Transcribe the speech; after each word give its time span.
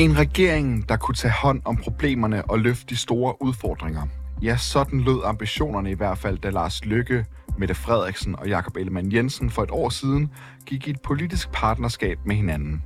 En 0.00 0.18
regering, 0.18 0.88
der 0.88 0.96
kunne 0.96 1.14
tage 1.14 1.32
hånd 1.32 1.62
om 1.64 1.76
problemerne 1.76 2.50
og 2.50 2.58
løfte 2.58 2.86
de 2.86 2.96
store 2.96 3.42
udfordringer. 3.42 4.02
Ja, 4.42 4.56
sådan 4.56 5.00
lød 5.00 5.20
ambitionerne 5.24 5.90
i 5.90 5.94
hvert 5.94 6.18
fald, 6.18 6.38
da 6.38 6.50
Lars 6.50 6.84
Lykke, 6.84 7.24
Mette 7.58 7.74
Frederiksen 7.74 8.36
og 8.36 8.48
Jakob 8.48 8.76
Ellemann 8.76 9.12
Jensen 9.12 9.50
for 9.50 9.62
et 9.62 9.70
år 9.70 9.88
siden 9.88 10.30
gik 10.66 10.86
i 10.86 10.90
et 10.90 11.00
politisk 11.00 11.52
partnerskab 11.52 12.18
med 12.24 12.36
hinanden. 12.36 12.82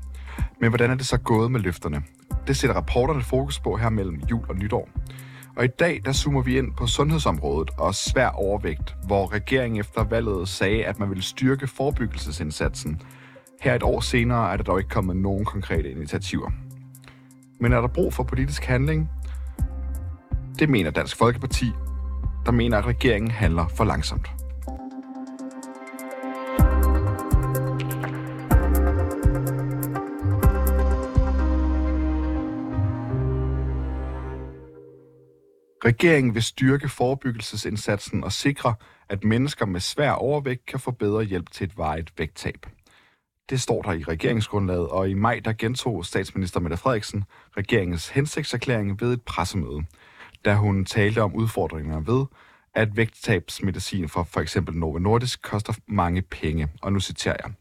Men 0.60 0.68
hvordan 0.68 0.90
er 0.90 0.94
det 0.94 1.06
så 1.06 1.18
gået 1.18 1.50
med 1.50 1.60
løfterne? 1.60 2.02
Det 2.46 2.56
sætter 2.56 2.76
rapporterne 2.76 3.22
fokus 3.22 3.60
på 3.60 3.76
her 3.76 3.88
mellem 3.88 4.22
jul 4.30 4.44
og 4.48 4.56
nytår. 4.56 4.88
Og 5.56 5.64
i 5.64 5.68
dag, 5.68 6.00
der 6.04 6.12
zoomer 6.12 6.42
vi 6.42 6.58
ind 6.58 6.72
på 6.72 6.86
sundhedsområdet 6.86 7.70
og 7.78 7.94
svær 7.94 8.28
overvægt, 8.28 8.96
hvor 9.06 9.32
regeringen 9.32 9.80
efter 9.80 10.04
valget 10.04 10.48
sagde, 10.48 10.84
at 10.84 10.98
man 10.98 11.08
ville 11.10 11.24
styrke 11.24 11.66
forebyggelsesindsatsen. 11.66 13.02
Her 13.60 13.74
et 13.74 13.82
år 13.82 14.00
senere 14.00 14.52
er 14.52 14.56
der 14.56 14.64
dog 14.64 14.78
ikke 14.78 14.90
kommet 14.90 15.16
nogen 15.16 15.44
konkrete 15.44 15.90
initiativer. 15.90 16.50
Men 17.64 17.72
er 17.72 17.80
der 17.80 17.88
brug 17.88 18.14
for 18.14 18.22
politisk 18.22 18.64
handling? 18.64 19.10
Det 20.58 20.68
mener 20.68 20.90
Dansk 20.90 21.16
Folkeparti, 21.16 21.64
der 22.46 22.52
mener, 22.52 22.78
at 22.78 22.86
regeringen 22.86 23.30
handler 23.30 23.68
for 23.68 23.84
langsomt. 23.84 24.30
Regeringen 35.84 36.34
vil 36.34 36.42
styrke 36.42 36.88
forebyggelsesindsatsen 36.88 38.24
og 38.24 38.32
sikre, 38.32 38.74
at 39.08 39.24
mennesker 39.24 39.66
med 39.66 39.80
svær 39.80 40.10
overvægt 40.10 40.66
kan 40.66 40.80
få 40.80 40.90
bedre 40.90 41.22
hjælp 41.22 41.50
til 41.50 41.64
et 41.64 41.78
varigt 41.78 42.12
vægttab. 42.18 42.66
Det 43.50 43.60
står 43.60 43.82
der 43.82 43.92
i 43.92 44.02
regeringsgrundlaget, 44.02 44.88
og 44.88 45.10
i 45.10 45.14
maj 45.14 45.40
der 45.44 45.52
gentog 45.52 46.04
statsminister 46.04 46.60
Mette 46.60 46.76
Frederiksen 46.76 47.24
regeringens 47.56 48.08
hensigtserklæring 48.08 49.00
ved 49.00 49.12
et 49.12 49.22
pressemøde, 49.22 49.84
da 50.44 50.54
hun 50.54 50.84
talte 50.84 51.22
om 51.22 51.34
udfordringerne 51.34 52.06
ved, 52.06 52.26
at 52.74 52.96
vægttabsmedicin 52.96 54.08
fra 54.08 54.22
for 54.22 54.40
eksempel 54.40 54.76
Novo 54.76 54.98
Nordisk 54.98 55.42
koster 55.42 55.72
mange 55.86 56.22
penge, 56.22 56.68
og 56.82 56.92
nu 56.92 57.00
citerer 57.00 57.36
jeg. 57.44 57.52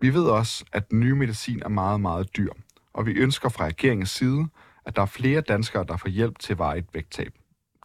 Vi 0.00 0.14
ved 0.14 0.24
også, 0.24 0.64
at 0.72 0.90
den 0.90 1.00
nye 1.00 1.14
medicin 1.14 1.62
er 1.62 1.68
meget, 1.68 2.00
meget 2.00 2.36
dyr, 2.36 2.52
og 2.92 3.06
vi 3.06 3.12
ønsker 3.12 3.48
fra 3.48 3.64
regeringens 3.64 4.10
side, 4.10 4.48
at 4.86 4.96
der 4.96 5.02
er 5.02 5.06
flere 5.06 5.40
danskere, 5.40 5.84
der 5.88 5.96
får 5.96 6.08
hjælp 6.08 6.38
til 6.38 6.56
varigt 6.56 6.94
vægttab. 6.94 7.32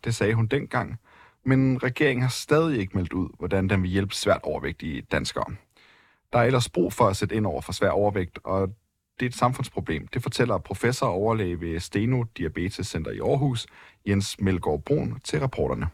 Det 0.04 0.16
sagde 0.16 0.34
hun 0.34 0.48
dengang, 0.48 1.00
men 1.44 1.84
regeringen 1.84 2.22
har 2.22 2.30
stadig 2.30 2.80
ikke 2.80 2.98
meldt 2.98 3.14
ud, 3.14 3.30
hvordan 3.38 3.70
den 3.70 3.82
vil 3.82 3.92
hjælpe 3.92 4.16
svært 4.16 4.40
overvægtige 4.44 5.02
danskere. 5.02 5.56
Der 6.36 6.42
er 6.42 6.48
ellers 6.52 6.70
brug 6.78 6.90
for 7.00 7.06
at 7.12 7.16
sætte 7.20 7.36
ind 7.36 7.46
over 7.52 7.62
for 7.62 7.74
svær 7.80 7.90
overvægt, 7.90 8.38
og 8.54 8.60
det 9.16 9.24
er 9.26 9.32
et 9.34 9.42
samfundsproblem. 9.44 10.04
Det 10.14 10.22
fortæller 10.28 10.58
professor 10.72 11.08
og 11.08 11.14
overlæge 11.24 11.62
ved 11.62 11.80
Steno 11.80 12.18
Diabetes 12.38 12.88
Center 12.94 13.12
i 13.12 13.22
Aarhus, 13.30 13.62
Jens 14.08 14.28
Melgaard 14.46 14.82
Brun, 14.88 15.10
til 15.28 15.38
rapporterne. 15.40 15.86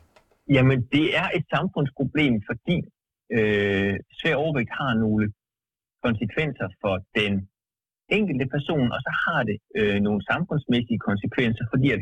Jamen, 0.56 0.80
det 0.95 1.06
er 1.22 1.28
et 1.38 1.45
samfundsproblem, 1.56 2.34
fordi 2.50 2.78
øh, 3.38 3.95
svær 4.19 4.36
overvægt 4.44 4.72
har 4.80 4.92
nogle 5.03 5.23
konsekvenser 6.06 6.67
for 6.81 6.95
den 7.19 7.34
enkelte 8.17 8.45
person, 8.56 8.88
og 8.95 9.00
så 9.08 9.12
har 9.25 9.42
det 9.50 9.58
øh, 9.80 9.97
nogle 10.08 10.22
samfundsmæssige 10.31 11.00
konsekvenser, 11.09 11.66
fordi 11.73 11.88
at 11.95 12.02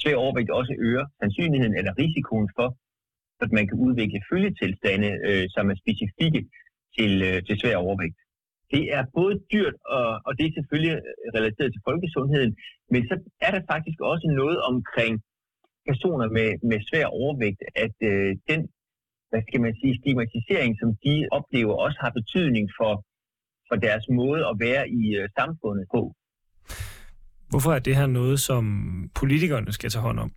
svær 0.00 0.16
overvægt 0.24 0.50
også 0.50 0.74
øger 0.88 1.06
sandsynligheden 1.20 1.76
eller 1.78 1.92
risikoen 2.02 2.48
for, 2.56 2.68
at 3.44 3.50
man 3.56 3.64
kan 3.68 3.78
udvikle 3.86 4.20
følgetilstande, 4.30 5.10
øh, 5.28 5.44
som 5.54 5.64
er 5.70 5.76
specifikke 5.84 6.40
til, 6.96 7.12
øh, 7.28 7.36
til 7.46 7.54
svær 7.60 7.76
overvægt. 7.86 8.18
Det 8.74 8.82
er 8.96 9.02
både 9.18 9.34
dyrt, 9.52 9.76
og, 9.96 10.08
og 10.26 10.32
det 10.38 10.44
er 10.46 10.56
selvfølgelig 10.58 10.94
relateret 11.36 11.70
til 11.72 11.82
folkesundheden, 11.88 12.52
men 12.92 13.00
så 13.08 13.14
er 13.46 13.50
der 13.56 13.62
faktisk 13.72 13.98
også 14.12 14.26
noget 14.40 14.58
omkring 14.72 15.14
personer 15.88 16.28
med, 16.36 16.48
med 16.70 16.78
svær 16.88 17.06
overvægt, 17.20 17.62
at 17.84 17.96
øh, 18.10 18.30
den 18.50 18.60
hvad 19.30 19.42
skal 19.48 19.60
man 19.60 19.74
sige, 19.80 19.98
stigmatisering, 20.00 20.72
som 20.80 20.90
de 21.04 21.14
oplever, 21.38 21.74
også 21.86 21.98
har 22.04 22.12
betydning 22.20 22.66
for, 22.78 22.92
for 23.68 23.76
deres 23.86 24.04
måde 24.20 24.42
at 24.50 24.54
være 24.66 24.84
i 25.00 25.02
øh, 25.18 25.28
samfundet 25.38 25.86
på. 25.94 26.02
Hvorfor 27.50 27.72
er 27.72 27.78
det 27.78 27.96
her 27.96 28.06
noget, 28.06 28.40
som 28.40 28.64
politikerne 29.20 29.72
skal 29.72 29.90
tage 29.90 30.02
hånd 30.02 30.18
om? 30.24 30.30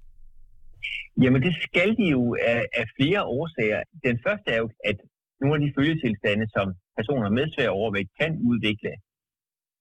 Jamen 1.21 1.41
det 1.41 1.53
skal 1.67 1.89
de 1.99 2.05
jo 2.15 2.35
af, 2.53 2.65
af 2.79 2.85
flere 2.97 3.23
årsager. 3.23 3.81
Den 4.03 4.19
første 4.25 4.47
er 4.55 4.57
jo, 4.57 4.69
at 4.89 4.97
nogle 5.41 5.55
af 5.57 5.61
de 5.65 5.73
følgetilstande, 5.77 6.45
som 6.55 6.67
personer 6.97 7.29
med 7.37 7.45
svær 7.53 7.69
overvægt 7.69 8.11
kan 8.19 8.31
udvikle, 8.49 8.91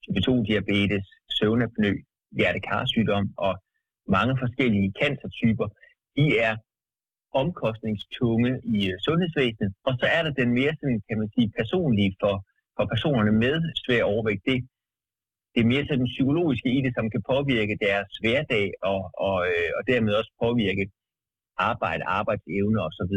type 0.02 0.20
2-diabetes, 0.28 1.06
søvnapnø, 1.38 1.92
hjertekarsygdom 2.38 3.26
og 3.46 3.52
mange 4.16 4.34
forskellige 4.42 4.92
cancertyper, 5.00 5.66
de 6.16 6.38
er 6.38 6.56
omkostningstunge 7.42 8.52
i 8.76 8.90
øh, 8.90 8.98
sundhedsvæsenet. 9.06 9.72
Og 9.88 9.92
så 10.00 10.06
er 10.16 10.22
der 10.22 10.32
den 10.40 10.50
mere 10.58 10.72
sådan, 10.80 11.00
kan 11.08 11.18
man 11.18 11.30
sige, 11.34 11.52
personlige 11.58 12.12
for, 12.22 12.34
for 12.76 12.84
personerne 12.92 13.32
med 13.32 13.54
svær 13.84 14.02
overvægt. 14.12 14.42
Det, 14.46 14.56
det 15.54 15.60
er 15.60 15.72
mere 15.72 15.86
sådan 15.86 16.12
psykologiske 16.14 16.68
i 16.76 16.80
det, 16.84 16.92
som 16.94 17.10
kan 17.10 17.22
påvirke 17.32 17.78
deres 17.86 18.10
hverdag 18.22 18.66
og, 18.82 19.00
og, 19.26 19.36
øh, 19.50 19.70
og 19.76 19.82
dermed 19.90 20.12
også 20.20 20.32
påvirke 20.42 20.84
arbejde, 21.56 22.04
arbejdsevne 22.04 22.78
osv. 22.86 23.14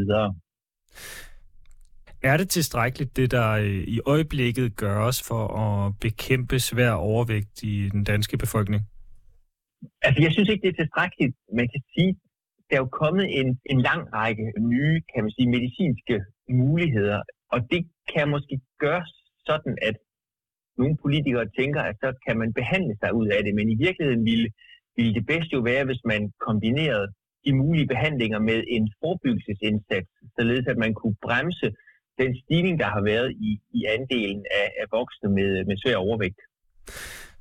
Er 2.23 2.37
det 2.37 2.49
tilstrækkeligt, 2.49 3.17
det 3.17 3.31
der 3.31 3.49
øh, 3.51 3.83
i 3.95 3.99
øjeblikket 4.05 4.75
gøres 4.75 5.19
for 5.29 5.43
at 5.63 5.93
bekæmpe 6.01 6.59
svær 6.59 6.91
overvægt 6.91 7.63
i 7.63 7.89
den 7.89 8.03
danske 8.03 8.37
befolkning? 8.37 8.81
Altså, 10.01 10.21
jeg 10.21 10.31
synes 10.31 10.49
ikke, 10.49 10.61
det 10.61 10.71
er 10.73 10.81
tilstrækkeligt. 10.81 11.35
Man 11.59 11.67
kan 11.73 11.81
sige, 11.93 12.11
der 12.69 12.75
er 12.75 12.83
jo 12.85 12.89
kommet 13.03 13.25
en, 13.39 13.59
en 13.71 13.79
lang 13.81 14.01
række 14.13 14.45
nye, 14.73 15.01
kan 15.11 15.23
man 15.23 15.31
sige, 15.31 15.49
medicinske 15.57 16.15
muligheder, 16.49 17.21
og 17.53 17.59
det 17.71 17.81
kan 18.13 18.29
måske 18.29 18.55
gøres 18.79 19.11
sådan, 19.49 19.77
at 19.81 19.95
nogle 20.77 20.97
politikere 21.03 21.47
tænker, 21.59 21.81
at 21.81 21.95
så 22.03 22.09
kan 22.27 22.37
man 22.37 22.53
behandle 22.53 22.95
sig 23.01 23.13
ud 23.13 23.27
af 23.27 23.43
det, 23.43 23.55
men 23.55 23.69
i 23.69 23.77
virkeligheden 23.85 24.25
ville, 24.25 24.49
ville 24.97 25.13
det 25.13 25.25
bedste 25.25 25.53
jo 25.53 25.61
være, 25.71 25.85
hvis 25.85 26.01
man 26.05 26.21
kombinerede 26.47 27.07
de 27.45 27.53
mulige 27.61 27.87
behandlinger 27.87 28.39
med 28.39 28.63
en 28.67 28.85
forebyggelsesindsats, 28.99 30.09
således 30.37 30.65
at 30.67 30.77
man 30.77 30.93
kunne 30.93 31.15
bremse 31.25 31.67
den 32.21 32.31
stigning, 32.43 32.79
der 32.79 32.85
har 32.85 33.01
været 33.01 33.31
i, 33.31 33.59
i 33.73 33.85
andelen 33.85 34.45
af, 34.61 34.67
af 34.81 34.85
voksne 34.91 35.29
med, 35.29 35.65
med 35.65 35.77
svær 35.77 35.95
overvægt. 35.95 36.39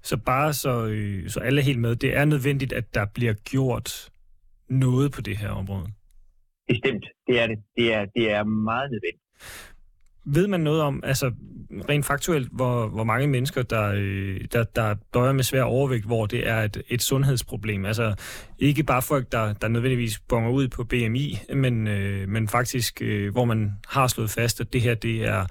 Så 0.02 0.16
bare 0.16 0.52
så, 0.52 0.86
øh, 0.86 1.28
så 1.28 1.40
alle 1.40 1.60
er 1.60 1.64
helt 1.64 1.80
med, 1.80 1.96
det 1.96 2.16
er 2.16 2.24
nødvendigt, 2.24 2.72
at 2.72 2.94
der 2.94 3.06
bliver 3.14 3.32
gjort 3.32 4.10
noget 4.68 5.12
på 5.12 5.20
det 5.20 5.36
her 5.36 5.50
område? 5.50 5.86
Bestemt, 6.68 7.06
det 7.26 7.40
er 7.40 7.46
det. 7.46 7.58
Det 7.76 7.94
er, 7.94 8.04
det 8.16 8.30
er 8.30 8.44
meget 8.44 8.90
nødvendigt. 8.90 9.22
Ved 10.24 10.46
man 10.46 10.60
noget 10.60 10.82
om, 10.82 11.00
altså 11.04 11.32
rent 11.88 12.06
faktuelt, 12.06 12.48
hvor, 12.52 12.88
hvor 12.88 13.04
mange 13.04 13.26
mennesker, 13.26 13.62
der, 13.62 13.92
øh, 13.96 14.40
der, 14.52 14.64
der 14.64 14.94
døjer 15.14 15.32
med 15.32 15.44
svær 15.44 15.62
overvægt, 15.62 16.06
hvor 16.06 16.26
det 16.26 16.48
er 16.48 16.60
et, 16.62 16.82
et 16.88 17.02
sundhedsproblem? 17.02 17.84
Altså 17.84 18.14
ikke 18.58 18.84
bare 18.84 19.02
folk, 19.02 19.32
der, 19.32 19.52
der 19.52 19.68
nødvendigvis 19.68 20.20
bonger 20.28 20.50
ud 20.50 20.68
på 20.68 20.84
BMI, 20.84 21.38
men, 21.54 21.86
øh, 21.88 22.28
men 22.28 22.48
faktisk, 22.48 23.02
øh, 23.02 23.32
hvor 23.32 23.44
man 23.44 23.70
har 23.88 24.06
slået 24.06 24.30
fast, 24.30 24.60
at 24.60 24.72
det 24.72 24.80
her, 24.80 24.94
det 24.94 25.24
er, 25.24 25.46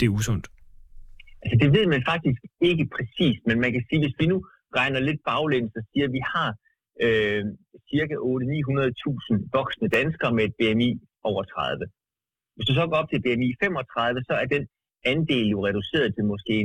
det 0.00 0.06
er 0.06 0.10
usundt. 0.10 0.46
Altså 1.42 1.56
det 1.62 1.72
ved 1.72 1.86
man 1.86 2.02
faktisk 2.08 2.40
ikke 2.60 2.88
præcis, 2.96 3.36
men 3.46 3.60
man 3.60 3.72
kan 3.72 3.84
sige, 3.88 4.00
hvis 4.02 4.16
vi 4.18 4.26
nu 4.26 4.46
regner 4.76 5.00
lidt 5.00 5.20
baglæns 5.28 5.72
og 5.76 5.82
siger, 5.90 6.04
at 6.08 6.12
vi 6.12 6.22
har 6.34 6.48
øh, 7.04 7.42
cirka 7.90 8.14
800-900.000 8.14 9.48
voksne 9.52 9.88
danskere 9.88 10.32
med 10.36 10.44
et 10.44 10.54
BMI 10.58 10.90
over 11.24 11.42
30. 11.42 11.86
Hvis 12.56 12.68
du 12.68 12.74
så 12.74 12.84
går 12.86 12.96
op 13.00 13.10
til 13.10 13.22
BMI 13.24 13.48
35, 13.62 14.22
så 14.28 14.34
er 14.42 14.46
den 14.54 14.62
andel 15.12 15.46
jo 15.54 15.58
reduceret 15.68 16.14
til 16.14 16.24
måske 16.32 16.56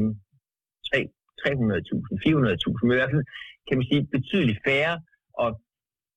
300.000, 1.41 1.51
400.000, 2.25 2.85
men 2.85 2.95
i 2.95 2.99
hvert 2.99 3.13
fald 3.13 3.25
kan 3.67 3.77
man 3.77 3.87
sige 3.91 4.07
betydeligt 4.17 4.59
færre, 4.67 4.95
og 5.43 5.49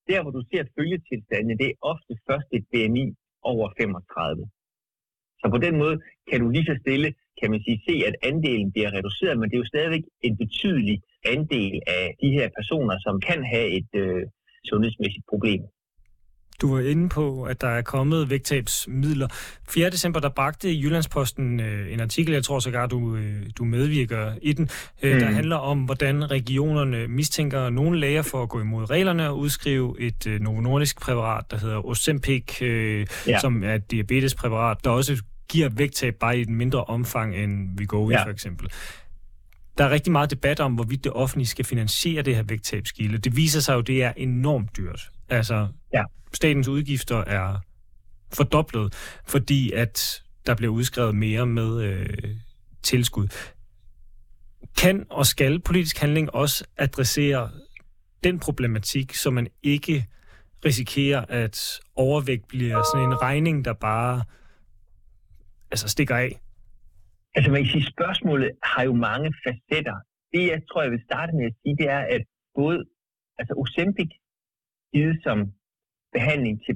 der 0.09 0.23
hvor 0.23 0.33
du 0.37 0.43
ser 0.51 0.65
følgetilstandene, 0.77 1.59
det 1.61 1.69
er 1.71 1.81
ofte 1.93 2.13
først 2.29 2.49
et 2.57 2.65
BMI 2.73 3.05
over 3.53 3.67
35. 3.81 4.51
Så 5.41 5.47
på 5.55 5.59
den 5.67 5.75
måde 5.83 5.97
kan 6.31 6.41
du 6.41 6.49
lige 6.49 6.69
så 6.71 6.77
stille, 6.85 7.09
kan 7.41 7.51
man 7.51 7.61
sige, 7.67 7.79
se, 7.89 7.95
at 8.09 8.15
andelen 8.31 8.73
bliver 8.73 8.91
reduceret, 8.99 9.39
men 9.39 9.47
det 9.49 9.57
er 9.57 9.65
jo 9.65 9.73
stadigvæk 9.75 10.05
en 10.27 10.37
betydelig 10.43 10.97
andel 11.35 11.75
af 11.87 12.05
de 12.23 12.31
her 12.37 12.49
personer, 12.59 12.97
som 13.07 13.15
kan 13.29 13.41
have 13.53 13.69
et 13.79 13.91
øh, 14.05 14.23
sundhedsmæssigt 14.71 15.27
problem. 15.33 15.63
Du 16.61 16.75
var 16.75 16.81
inde 16.81 17.09
på, 17.09 17.43
at 17.43 17.61
der 17.61 17.69
er 17.69 17.83
kommet 17.83 18.31
vægttabsmidler. 18.31 19.29
4. 19.69 19.91
december, 19.91 20.21
der 20.21 20.29
bragte 20.29 20.81
Jyllandsposten 20.81 21.61
øh, 21.61 21.93
en 21.93 22.01
artikel, 22.01 22.35
jeg 22.35 22.45
tror 22.45 22.59
sågar, 22.59 22.87
du, 22.87 23.17
øh, 23.17 23.43
du 23.59 23.65
medvirker 23.65 24.33
i 24.43 24.53
den, 24.53 24.69
øh, 25.03 25.15
mm. 25.15 25.21
der 25.21 25.27
handler 25.27 25.57
om, 25.57 25.79
hvordan 25.79 26.31
regionerne 26.31 27.09
mistænker 27.09 27.71
nogle 27.71 28.01
læger 28.01 28.23
for 28.23 28.43
at 28.43 28.49
gå 28.49 28.61
imod 28.61 28.91
reglerne 28.91 29.29
og 29.29 29.39
udskrive 29.39 30.01
et 30.01 30.27
øh, 30.27 30.41
Novo 30.41 30.61
Nordisk 30.61 31.01
præparat, 31.01 31.51
der 31.51 31.57
hedder 31.57 31.87
Ozempic, 31.87 32.63
øh, 32.63 33.07
ja. 33.27 33.41
som 33.41 33.65
er 33.65 33.75
et 33.75 33.91
diabetespræparat, 33.91 34.85
der 34.85 34.91
også 34.91 35.23
giver 35.49 35.69
vægttab 35.69 36.15
bare 36.15 36.39
i 36.39 36.41
et 36.41 36.49
mindre 36.49 36.85
omfang 36.85 37.37
end 37.37 37.79
Vigovi 37.79 38.15
ja. 38.15 38.25
for 38.25 38.31
eksempel. 38.31 38.69
der 39.79 39.85
er 39.85 39.91
rigtig 39.91 40.13
meget 40.13 40.31
debat 40.31 40.61
om, 40.61 40.75
hvorvidt 40.75 41.05
det 41.05 41.13
offentlige 41.13 41.47
skal 41.47 41.65
finansiere 41.65 42.23
det 42.23 42.37
her 42.37 42.43
vægttabsgilde. 42.43 43.19
Det 43.19 43.37
viser 43.37 43.61
sig 43.61 43.75
jo, 43.75 43.79
at 43.79 43.87
det 43.87 44.03
er 44.03 44.13
enormt 44.17 44.77
dyrt. 44.77 45.11
Altså, 45.29 45.69
ja 45.95 46.03
statens 46.35 46.69
udgifter 46.69 47.17
er 47.17 47.59
fordoblet, 48.33 48.95
fordi 49.27 49.73
at 49.73 50.23
der 50.47 50.55
bliver 50.55 50.73
udskrevet 50.73 51.15
mere 51.15 51.47
med 51.47 51.83
øh, 51.83 52.37
tilskud. 52.83 53.29
Kan 54.79 55.07
og 55.11 55.27
skal 55.27 55.61
politisk 55.61 55.99
handling 55.99 56.35
også 56.35 56.67
adressere 56.77 57.51
den 58.25 58.41
problematik, 58.41 59.15
så 59.15 59.31
man 59.31 59.49
ikke 59.63 60.07
risikerer, 60.65 61.25
at 61.29 61.81
overvægt 61.97 62.49
bliver 62.49 62.83
sådan 62.93 63.09
en 63.09 63.23
regning, 63.23 63.65
der 63.65 63.73
bare 63.73 64.23
altså 65.71 65.89
stikker 65.89 66.17
af? 66.17 66.41
Altså 67.35 67.51
man 67.51 67.63
kan 67.63 67.73
sige, 67.73 67.91
spørgsmålet 67.97 68.51
har 68.63 68.83
jo 68.83 68.95
mange 68.95 69.35
facetter. 69.45 69.97
Det 70.33 70.43
jeg 70.53 70.61
tror, 70.69 70.83
jeg 70.83 70.91
vil 70.91 71.03
starte 71.11 71.33
med 71.39 71.45
at 71.51 71.55
sige, 71.63 71.77
det 71.77 71.89
er, 71.91 72.03
at 72.15 72.23
både 72.55 72.85
altså 73.39 73.55
Ozempic 73.57 74.11
givet 74.93 75.17
som 75.27 75.39
behandling 76.19 76.57
til 76.65 76.75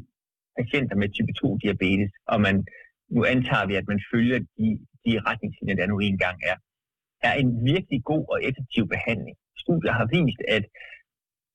patienter 0.58 0.96
med 1.00 1.08
type 1.16 1.32
2 1.32 1.56
diabetes, 1.64 2.10
og 2.32 2.38
man, 2.46 2.56
nu 3.14 3.20
antager 3.34 3.66
vi, 3.70 3.74
at 3.80 3.86
man 3.92 4.00
følger 4.12 4.38
de, 4.58 4.68
de 5.04 5.12
retningslinjer, 5.28 5.76
der 5.80 5.86
nu 5.92 5.98
engang 5.98 6.36
er, 6.50 6.56
er 7.28 7.34
en 7.42 7.50
virkelig 7.72 8.00
god 8.12 8.24
og 8.32 8.38
effektiv 8.48 8.84
behandling. 8.94 9.36
Studier 9.64 9.92
har 9.98 10.06
vist, 10.16 10.40
at 10.56 10.64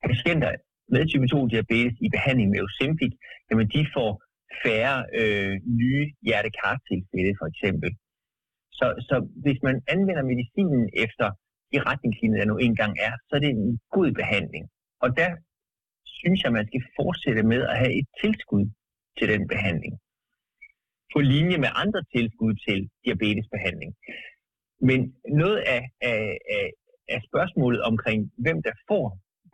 patienter 0.08 0.52
med 0.94 1.02
type 1.12 1.26
2 1.26 1.46
diabetes 1.54 1.96
i 2.06 2.08
behandling 2.16 2.48
med 2.50 2.60
Ozempic, 2.66 3.12
jamen 3.48 3.66
de 3.74 3.80
får 3.96 4.10
færre 4.64 4.96
øh, 5.20 5.54
nye 5.82 6.04
hjertekartilfælde 6.26 7.32
for 7.40 7.46
eksempel. 7.52 7.90
Så, 8.78 8.86
så 9.08 9.16
hvis 9.44 9.58
man 9.66 9.76
anvender 9.94 10.24
medicinen 10.32 10.84
efter 11.04 11.26
de 11.72 11.78
retningslinjer, 11.88 12.38
der 12.40 12.50
nu 12.52 12.56
engang 12.68 12.92
er, 13.08 13.14
så 13.26 13.32
er 13.36 13.40
det 13.44 13.50
en 13.50 13.80
god 13.96 14.12
behandling. 14.20 14.64
Og 15.04 15.08
der 15.18 15.30
synes 16.24 16.40
jeg, 16.44 16.52
man 16.52 16.66
skal 16.66 16.82
fortsætte 16.98 17.42
med 17.52 17.60
at 17.70 17.76
have 17.82 17.94
et 18.00 18.08
tilskud 18.22 18.64
til 19.18 19.26
den 19.32 19.42
behandling. 19.52 19.94
På 21.14 21.18
linje 21.34 21.58
med 21.64 21.70
andre 21.82 22.02
tilskud 22.14 22.52
til 22.66 22.78
diabetesbehandling. 23.04 23.90
Men 24.88 25.00
noget 25.42 25.58
af, 25.74 25.82
af, 26.10 26.22
af, 26.56 26.66
af 27.14 27.20
spørgsmålet 27.30 27.80
omkring, 27.90 28.20
hvem 28.44 28.58
der 28.66 28.74
får 28.88 29.06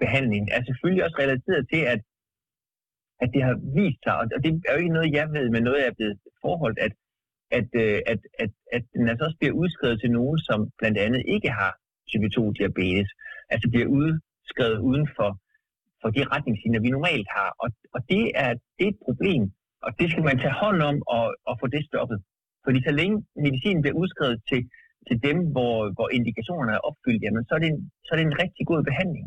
behandling, 0.02 0.44
er 0.56 0.61
selvfølgelig 0.69 1.05
også 1.05 1.19
relateret 1.25 1.62
til, 1.72 1.82
at, 1.94 2.00
at 3.23 3.28
det 3.34 3.43
har 3.49 3.56
vist 3.78 4.00
sig, 4.05 4.14
og 4.20 4.25
det 4.44 4.50
er 4.69 4.73
jo 4.75 4.82
ikke 4.82 4.96
noget, 4.99 5.16
jeg 5.19 5.26
ved, 5.37 5.46
men 5.50 5.62
noget, 5.62 5.81
jeg 5.82 5.90
er 5.93 5.99
blevet 6.00 6.19
forholdt, 6.43 6.78
at, 6.87 6.93
at, 7.58 7.69
øh, 7.82 7.99
at, 8.12 8.20
at, 8.43 8.50
at 8.76 8.82
den 8.94 9.08
altså 9.08 9.25
også 9.25 9.38
bliver 9.40 9.55
udskrevet 9.62 10.00
til 10.00 10.11
nogen, 10.19 10.38
som 10.49 10.58
blandt 10.81 10.99
andet 11.05 11.23
ikke 11.34 11.50
har 11.61 11.73
type 12.11 12.28
2 12.28 12.50
diabetes, 12.58 13.11
altså 13.52 13.66
bliver 13.73 13.88
udskrevet 13.99 14.78
uden 14.88 15.06
for, 15.16 15.31
for 16.00 16.08
de 16.17 16.20
retningslinjer, 16.35 16.81
vi 16.87 16.91
normalt 16.97 17.29
har. 17.37 17.50
Og, 17.62 17.69
og 17.94 18.00
det, 18.12 18.25
er, 18.44 18.50
det 18.76 18.85
er 18.87 18.93
et 18.94 19.02
problem, 19.08 19.43
og 19.87 19.91
det 19.99 20.06
skal 20.11 20.25
man 20.29 20.38
tage 20.43 20.61
hånd 20.62 20.79
om 20.91 20.97
og, 21.17 21.25
og 21.49 21.55
få 21.61 21.67
det 21.75 21.82
stoppet. 21.91 22.19
Fordi 22.64 22.79
så 22.88 22.93
længe 23.00 23.17
medicinen 23.47 23.81
bliver 23.82 23.97
udskrevet 24.02 24.38
til, 24.50 24.61
til 25.08 25.17
dem, 25.29 25.37
hvor, 25.55 25.75
hvor 25.97 26.08
indikationerne 26.19 26.73
er 26.79 26.82
opfyldt, 26.88 27.23
jamen, 27.25 27.44
så, 27.49 27.52
er 27.55 27.61
det 27.62 27.69
en, 27.75 27.81
så 28.05 28.08
er 28.12 28.17
det 28.19 28.26
en 28.26 28.38
rigtig 28.44 28.64
god 28.70 28.82
behandling. 28.91 29.26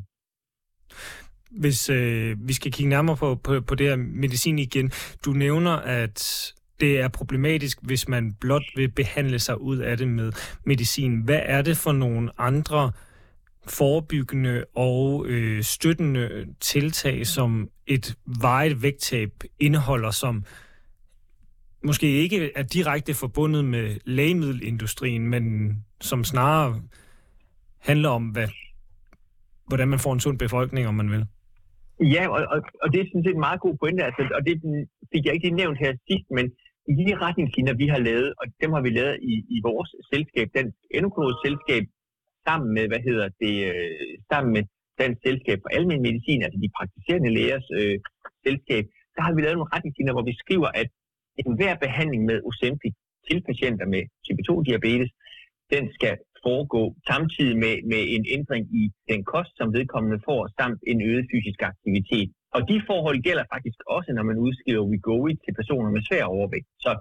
Hvis 1.64 1.90
øh, 1.90 2.48
vi 2.48 2.54
skal 2.54 2.72
kigge 2.72 2.90
nærmere 2.90 3.18
på, 3.18 3.36
på, 3.36 3.62
på 3.62 3.76
det 3.76 3.90
her 3.90 3.96
medicin 3.96 4.60
igen. 4.60 4.92
Du 5.26 5.32
nævner, 5.32 5.76
at 6.02 6.18
det 6.80 7.00
er 7.00 7.08
problematisk, 7.08 7.78
hvis 7.82 8.08
man 8.08 8.34
blot 8.42 8.64
vil 8.76 8.92
behandle 8.92 9.40
sig 9.40 9.62
ud 9.62 9.78
af 9.78 9.98
det 9.98 10.08
med 10.08 10.32
medicin. 10.66 11.22
Hvad 11.22 11.42
er 11.44 11.62
det 11.62 11.78
for 11.78 11.92
nogle 11.92 12.32
andre 12.38 12.92
forebyggende 13.68 14.66
og 14.76 15.26
øh, 15.28 15.64
støttende 15.64 16.46
tiltag, 16.60 17.28
som 17.28 17.70
et 17.88 18.16
vejet 18.42 18.84
vægttab 18.84 19.32
indeholder, 19.60 20.12
som 20.12 20.44
måske 21.84 22.08
ikke 22.08 22.52
er 22.56 22.64
direkte 22.64 23.14
forbundet 23.14 23.66
med 23.66 23.98
lægemiddelindustrien, 24.06 25.28
men 25.28 25.74
som 26.02 26.24
snarere 26.24 26.82
handler 27.80 28.10
om, 28.10 28.24
hvad, 28.24 28.48
hvordan 29.68 29.88
man 29.88 30.00
får 30.00 30.14
en 30.14 30.20
sund 30.20 30.40
befolkning, 30.40 30.88
om 30.88 30.96
man 30.96 31.12
vil. 31.12 31.26
Ja, 32.16 32.28
og, 32.30 32.42
og, 32.54 32.60
og 32.84 32.88
det 32.94 33.02
er 33.02 33.06
sådan 33.06 33.24
set 33.24 33.36
en 33.36 33.48
meget 33.50 33.62
god 33.62 33.76
pointe, 33.78 34.04
altså, 34.04 34.22
og 34.38 34.42
det 34.48 34.56
fik 35.14 35.26
jeg 35.26 35.34
ikke 35.34 35.48
lige 35.48 35.62
nævnt 35.62 35.80
her 35.80 35.92
sidst, 36.10 36.28
men 36.38 36.46
i 36.92 36.94
de 37.00 37.16
retningslinjer, 37.26 37.76
vi 37.84 37.88
har 37.88 38.02
lavet, 38.10 38.34
og 38.40 38.46
dem 38.62 38.70
har 38.76 38.82
vi 38.82 38.90
lavet 38.90 39.18
i, 39.32 39.34
i 39.56 39.58
vores 39.64 39.90
selskab, 40.14 40.48
den 40.58 40.74
Endokodes 40.96 41.38
selskab, 41.46 41.84
sammen 42.48 42.70
med, 42.78 42.86
hvad 42.92 43.02
hedder 43.08 43.28
det, 43.44 43.56
øh, 43.72 44.14
sammen 44.32 44.52
med 44.56 44.64
Dansk 45.00 45.20
Selskab 45.26 45.58
for 45.64 45.70
Almen 45.78 46.02
Medicin, 46.08 46.44
altså 46.46 46.60
de 46.64 46.76
praktiserende 46.78 47.32
lægers 47.38 47.68
øh, 47.80 47.96
selskab, 48.46 48.84
der 49.16 49.22
har 49.26 49.34
vi 49.34 49.42
lavet 49.42 49.58
nogle 49.58 49.74
retningslinjer, 49.76 50.16
hvor 50.16 50.30
vi 50.30 50.36
skriver, 50.44 50.70
at 50.82 50.90
enhver 51.42 51.76
behandling 51.86 52.24
med 52.30 52.38
Ozempic 52.48 52.94
til 53.28 53.40
patienter 53.50 53.86
med 53.94 54.04
type 54.26 54.42
2-diabetes, 54.50 55.12
den 55.74 55.84
skal 55.98 56.16
foregå 56.46 56.84
samtidig 57.12 57.56
med, 57.64 57.76
med 57.92 58.02
en 58.16 58.26
ændring 58.36 58.64
i 58.82 58.84
den 59.10 59.22
kost, 59.32 59.52
som 59.60 59.74
vedkommende 59.78 60.20
får, 60.28 60.42
samt 60.60 60.80
en 60.92 61.00
øget 61.10 61.26
fysisk 61.32 61.60
aktivitet. 61.72 62.30
Og 62.56 62.62
de 62.70 62.78
forhold 62.90 63.20
gælder 63.28 63.46
faktisk 63.54 63.80
også, 63.96 64.10
når 64.14 64.26
man 64.30 64.38
udskriver 64.46 64.90
Wegovy 64.92 65.32
til 65.44 65.54
personer 65.60 65.90
med 65.96 66.02
svær 66.08 66.24
overvægt. 66.36 66.70
Så 66.86 66.92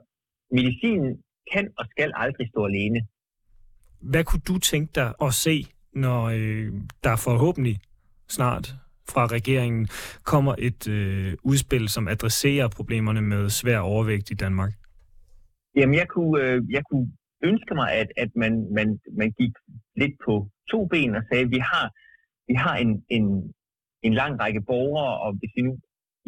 medicinen 0.58 1.10
kan 1.52 1.66
og 1.78 1.84
skal 1.92 2.10
aldrig 2.24 2.46
stå 2.52 2.60
alene. 2.70 3.00
Hvad 4.02 4.24
kunne 4.24 4.40
du 4.48 4.58
tænke 4.58 4.92
dig 4.94 5.14
at 5.22 5.34
se, 5.34 5.66
når 5.92 6.22
øh, 6.24 6.72
der 7.04 7.16
forhåbentlig 7.16 7.76
snart 8.28 8.74
fra 9.08 9.26
regeringen 9.26 9.88
kommer 10.24 10.54
et 10.58 10.88
øh, 10.88 11.34
udspil, 11.42 11.88
som 11.88 12.08
adresserer 12.08 12.68
problemerne 12.68 13.22
med 13.22 13.50
svær 13.50 13.78
overvægt 13.78 14.30
i 14.30 14.34
Danmark? 14.34 14.72
Jamen, 15.76 15.94
jeg 15.94 16.08
kunne, 16.08 16.42
øh, 16.42 16.62
jeg 16.70 16.82
kunne 16.90 17.12
ønske 17.44 17.74
mig, 17.74 17.92
at, 17.92 18.08
at 18.16 18.30
man, 18.36 18.52
man, 18.74 18.98
man 19.20 19.30
gik 19.40 19.54
lidt 19.96 20.14
på 20.26 20.48
to 20.70 20.86
ben 20.86 21.14
og 21.14 21.22
sagde, 21.28 21.44
at 21.44 21.50
vi 21.50 21.58
har, 21.58 21.86
vi 22.48 22.54
har 22.54 22.76
en, 22.76 23.04
en, 23.16 23.24
en 24.02 24.14
lang 24.14 24.40
række 24.40 24.62
borgere, 24.70 25.20
og 25.24 25.30
hvis 25.38 25.52
vi 25.56 25.62
nu 25.62 25.72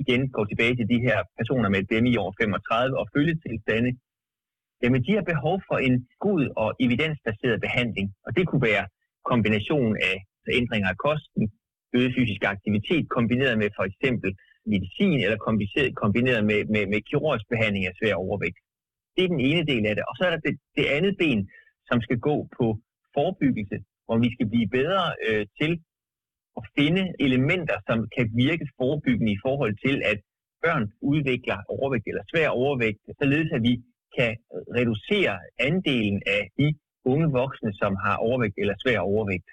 igen 0.02 0.22
går 0.36 0.44
tilbage 0.44 0.76
til 0.76 0.88
de 0.92 0.98
her 1.06 1.18
personer 1.38 1.68
med 1.68 1.78
et 1.80 1.88
BMI 1.90 2.16
over 2.16 2.32
35 2.40 2.98
og 3.00 3.06
følgetilstande, 3.14 3.90
jamen 4.84 5.00
de 5.06 5.12
har 5.18 5.24
behov 5.32 5.56
for 5.68 5.78
en 5.88 5.94
god 6.26 6.42
og 6.62 6.68
evidensbaseret 6.84 7.58
behandling. 7.66 8.06
Og 8.26 8.30
det 8.36 8.44
kunne 8.48 8.64
være 8.72 8.84
kombination 9.30 9.92
af 10.10 10.16
ændringer 10.60 10.88
af 10.94 10.98
kosten, 11.06 11.42
øget 11.96 12.12
fysisk 12.16 12.42
aktivitet, 12.54 13.04
kombineret 13.16 13.56
med 13.62 13.68
for 13.78 13.84
eksempel 13.90 14.30
medicin, 14.72 15.18
eller 15.24 15.38
kombineret 16.02 16.42
med, 16.50 16.60
med, 16.74 16.84
med 16.92 17.00
kirurgisk 17.08 17.46
behandling 17.52 17.84
af 17.86 17.94
svær 17.98 18.14
overvægt. 18.26 18.58
Det 19.14 19.22
er 19.24 19.32
den 19.34 19.44
ene 19.50 19.64
del 19.72 19.82
af 19.90 19.94
det. 19.96 20.04
Og 20.10 20.14
så 20.16 20.22
er 20.26 20.32
der 20.34 20.40
det, 20.46 20.54
det 20.78 20.86
andet 20.96 21.14
ben, 21.22 21.40
som 21.88 21.98
skal 22.06 22.18
gå 22.28 22.36
på 22.58 22.66
forebyggelse, 23.16 23.76
hvor 24.06 24.18
vi 24.24 24.28
skal 24.34 24.46
blive 24.52 24.68
bedre 24.78 25.04
øh, 25.26 25.46
til 25.60 25.72
at 26.58 26.64
finde 26.78 27.04
elementer, 27.26 27.76
som 27.88 27.98
kan 28.16 28.26
virke 28.44 28.66
forebyggende 28.80 29.32
i 29.32 29.42
forhold 29.46 29.74
til, 29.86 29.96
at 30.12 30.18
børn 30.64 30.84
udvikler 31.12 31.58
overvægt 31.76 32.06
eller 32.10 32.24
svær 32.32 32.48
overvægt, 32.48 33.00
således 33.20 33.50
at 33.56 33.62
vi 33.68 33.72
kan 34.18 34.32
reducere 34.76 35.38
andelen 35.58 36.22
af 36.26 36.42
de 36.58 36.68
unge 37.04 37.28
voksne, 37.40 37.70
som 37.74 37.96
har 38.04 38.16
overvægt 38.16 38.54
eller 38.58 38.74
svær 38.82 38.98
overvægt. 38.98 39.48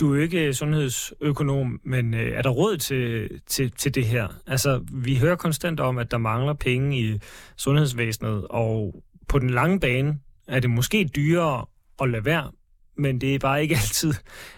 Du 0.00 0.14
er 0.14 0.22
ikke 0.22 0.46
øh, 0.46 0.54
sundhedsøkonom, 0.54 1.80
men 1.84 2.14
øh, 2.14 2.28
er 2.38 2.42
der 2.42 2.50
råd 2.50 2.76
til, 2.76 3.30
til, 3.46 3.70
til 3.70 3.94
det 3.94 4.04
her? 4.04 4.28
Altså, 4.46 4.84
vi 5.04 5.16
hører 5.16 5.36
konstant 5.36 5.80
om, 5.80 5.98
at 5.98 6.10
der 6.10 6.18
mangler 6.18 6.54
penge 6.54 6.98
i 7.00 7.18
sundhedsvæsenet, 7.56 8.46
og 8.50 9.04
på 9.28 9.38
den 9.38 9.50
lange 9.50 9.80
bane 9.80 10.18
er 10.48 10.60
det 10.60 10.70
måske 10.70 11.10
dyrere 11.16 11.66
at 12.02 12.10
lade 12.10 12.24
være, 12.24 12.52
men 12.96 13.20
det 13.20 13.34
er 13.34 13.38
bare 13.38 13.62
ikke 13.62 13.74
altid, 13.82 14.14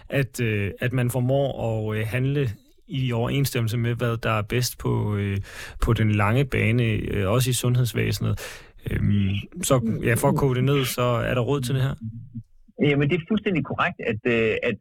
at, 0.09 0.41
øh, 0.41 0.71
at 0.79 0.93
man 0.93 1.11
formår 1.11 1.49
at 1.91 1.99
øh, 1.99 2.07
handle 2.07 2.49
i 2.87 3.11
overensstemmelse 3.11 3.77
med, 3.77 3.95
hvad 3.95 4.17
der 4.17 4.31
er 4.31 4.41
bedst 4.41 4.79
på, 4.79 5.15
øh, 5.15 5.37
på 5.83 5.93
den 5.93 6.11
lange 6.11 6.45
bane, 6.45 6.83
øh, 6.83 7.29
også 7.29 7.49
i 7.49 7.53
sundhedsvæsenet. 7.53 8.33
Øhm, 8.91 9.29
så 9.69 9.75
ja, 10.03 10.13
for 10.13 10.27
at 10.27 10.37
koge 10.41 10.55
det 10.55 10.63
ned, 10.63 10.85
så 10.85 11.01
er 11.29 11.33
der 11.33 11.41
råd 11.41 11.61
til 11.61 11.75
det 11.75 11.83
her? 11.83 11.95
Jamen, 12.89 13.09
det 13.09 13.15
er 13.15 13.29
fuldstændig 13.31 13.63
korrekt, 13.71 13.99
at, 14.11 14.21
øh, 14.35 14.53
at 14.69 14.75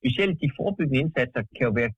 specielt 0.00 0.36
de 0.42 0.48
forebyggende 0.58 1.00
indsatser 1.04 1.42
kan 1.56 1.66
jo 1.68 1.72
være 1.80 1.92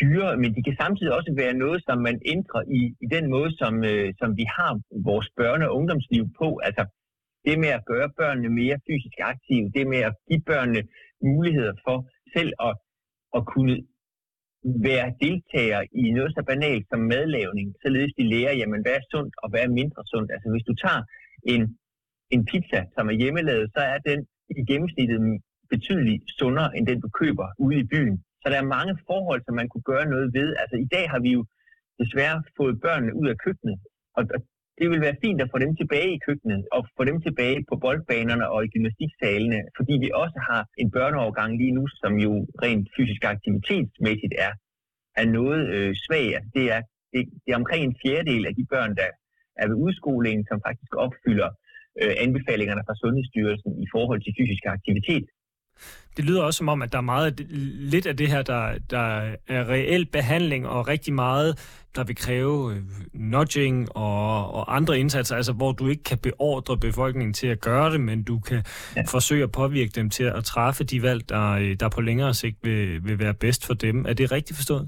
dyre, 0.00 0.30
men 0.42 0.50
de 0.56 0.62
kan 0.66 0.76
samtidig 0.82 1.12
også 1.18 1.32
være 1.42 1.54
noget, 1.64 1.80
som 1.88 1.98
man 2.08 2.16
ændrer 2.34 2.62
i, 2.78 2.80
i 3.04 3.06
den 3.14 3.24
måde, 3.34 3.50
som, 3.60 3.74
øh, 3.90 4.06
som 4.20 4.30
vi 4.40 4.44
har 4.56 4.72
vores 5.08 5.28
børne- 5.38 5.66
og 5.68 5.74
ungdomsliv 5.78 6.24
på. 6.40 6.48
Altså 6.68 6.82
det 7.44 7.58
med 7.64 7.72
at 7.78 7.86
gøre 7.92 8.08
børnene 8.20 8.50
mere 8.60 8.76
fysisk 8.88 9.16
aktive, 9.32 9.66
det 9.76 9.84
med 9.92 10.00
at 10.08 10.14
give 10.28 10.42
børnene 10.52 10.82
muligheder 11.30 11.74
for 11.86 11.96
selv 12.36 12.52
at, 12.68 12.74
at 13.36 13.42
kunne 13.52 13.76
være 14.64 15.14
deltager 15.24 15.80
i 16.02 16.02
noget 16.16 16.32
så 16.36 16.42
banalt 16.50 16.86
som 16.90 17.00
madlavning, 17.14 17.68
således 17.82 18.12
de 18.18 18.24
lærer, 18.32 18.54
jamen 18.60 18.80
hvad 18.82 18.94
er 18.98 19.04
sundt 19.12 19.34
og 19.42 19.50
hvad 19.50 19.62
er 19.64 19.76
mindre 19.80 20.02
sundt. 20.12 20.30
Altså 20.34 20.48
hvis 20.52 20.68
du 20.70 20.74
tager 20.84 21.02
en, 21.52 21.62
en 22.34 22.44
pizza, 22.50 22.80
som 22.94 23.08
er 23.08 23.16
hjemmelavet, 23.22 23.66
så 23.76 23.80
er 23.92 23.98
den 24.10 24.20
i 24.58 24.62
gennemsnittet 24.70 25.20
betydeligt 25.70 26.24
sundere, 26.38 26.70
end 26.76 26.86
den 26.86 27.00
du 27.00 27.08
køber 27.20 27.46
ude 27.58 27.78
i 27.80 27.90
byen. 27.92 28.16
Så 28.40 28.46
der 28.52 28.58
er 28.60 28.74
mange 28.78 28.94
forhold, 29.06 29.40
som 29.44 29.54
man 29.60 29.68
kunne 29.68 29.88
gøre 29.92 30.06
noget 30.14 30.28
ved. 30.38 30.48
Altså 30.62 30.76
i 30.84 30.88
dag 30.94 31.04
har 31.12 31.20
vi 31.26 31.30
jo 31.36 31.42
desværre 32.00 32.42
fået 32.56 32.80
børnene 32.80 33.12
ud 33.20 33.28
af 33.28 33.36
køkkenet, 33.44 33.78
og 34.16 34.22
det 34.80 34.88
vil 34.90 35.00
være 35.06 35.20
fint 35.24 35.40
at 35.42 35.50
få 35.52 35.58
dem 35.64 35.72
tilbage 35.80 36.10
i 36.14 36.22
køkkenet, 36.26 36.62
og 36.76 36.80
få 36.96 37.02
dem 37.10 37.18
tilbage 37.26 37.58
på 37.70 37.74
boldbanerne 37.84 38.46
og 38.54 38.60
i 38.64 38.72
gymnastiksalene, 38.74 39.60
fordi 39.76 39.94
vi 40.04 40.10
også 40.22 40.38
har 40.48 40.62
en 40.82 40.90
børneovergang 40.96 41.50
lige 41.60 41.76
nu, 41.78 41.84
som 42.00 42.12
jo 42.26 42.32
rent 42.64 42.86
fysisk 42.96 43.22
aktivitetsmæssigt 43.34 44.34
er, 44.46 44.52
er 45.20 45.26
noget 45.38 45.62
øh, 45.74 45.92
svag. 46.04 46.26
Altså, 46.36 46.50
det, 46.56 46.64
er, 46.74 46.80
det, 47.12 47.20
det 47.44 47.50
er 47.52 47.60
omkring 47.62 47.82
en 47.84 47.96
fjerdedel 48.02 48.44
af 48.50 48.54
de 48.58 48.64
børn, 48.72 48.92
der 49.00 49.08
er 49.60 49.66
ved 49.70 49.76
udskolingen, 49.86 50.44
som 50.50 50.58
faktisk 50.68 50.92
opfylder 51.04 51.50
øh, 52.00 52.14
anbefalingerne 52.24 52.82
fra 52.86 52.98
Sundhedsstyrelsen 53.02 53.72
i 53.84 53.86
forhold 53.94 54.20
til 54.22 54.36
fysisk 54.38 54.64
aktivitet. 54.76 55.26
Det 56.16 56.24
lyder 56.24 56.42
også 56.42 56.58
som 56.58 56.68
om, 56.68 56.82
at 56.82 56.92
der 56.92 56.98
er 56.98 57.02
meget 57.02 57.40
lidt 57.92 58.06
af 58.06 58.16
det 58.16 58.28
her, 58.28 58.42
der, 58.42 58.78
der 58.90 59.04
er 59.48 59.68
reel 59.68 60.06
behandling, 60.06 60.68
og 60.68 60.88
rigtig 60.88 61.12
meget, 61.14 61.50
der 61.96 62.04
vil 62.04 62.16
kræve 62.16 62.74
øh, 62.74 62.80
nudging 63.14 63.96
og, 63.96 64.54
og 64.54 64.76
andre 64.76 64.98
indsatser, 64.98 65.36
altså 65.36 65.52
hvor 65.52 65.72
du 65.72 65.88
ikke 65.88 66.02
kan 66.02 66.18
beordre 66.18 66.76
befolkningen 66.78 67.34
til 67.40 67.46
at 67.46 67.60
gøre 67.60 67.92
det, 67.92 68.00
men 68.00 68.22
du 68.30 68.38
kan 68.38 68.62
ja. 68.96 69.02
forsøge 69.16 69.42
at 69.42 69.52
påvirke 69.52 69.92
dem 69.98 70.10
til 70.10 70.24
at 70.24 70.44
træffe 70.44 70.84
de 70.84 71.02
valg, 71.02 71.28
der, 71.28 71.46
øh, 71.62 71.76
der 71.80 71.88
på 71.88 72.00
længere 72.00 72.34
sigt 72.34 72.58
vil, 72.62 73.04
vil 73.06 73.18
være 73.18 73.34
bedst 73.34 73.66
for 73.66 73.74
dem. 73.74 73.96
Er 74.10 74.14
det 74.20 74.32
rigtigt 74.32 74.56
forstået? 74.60 74.84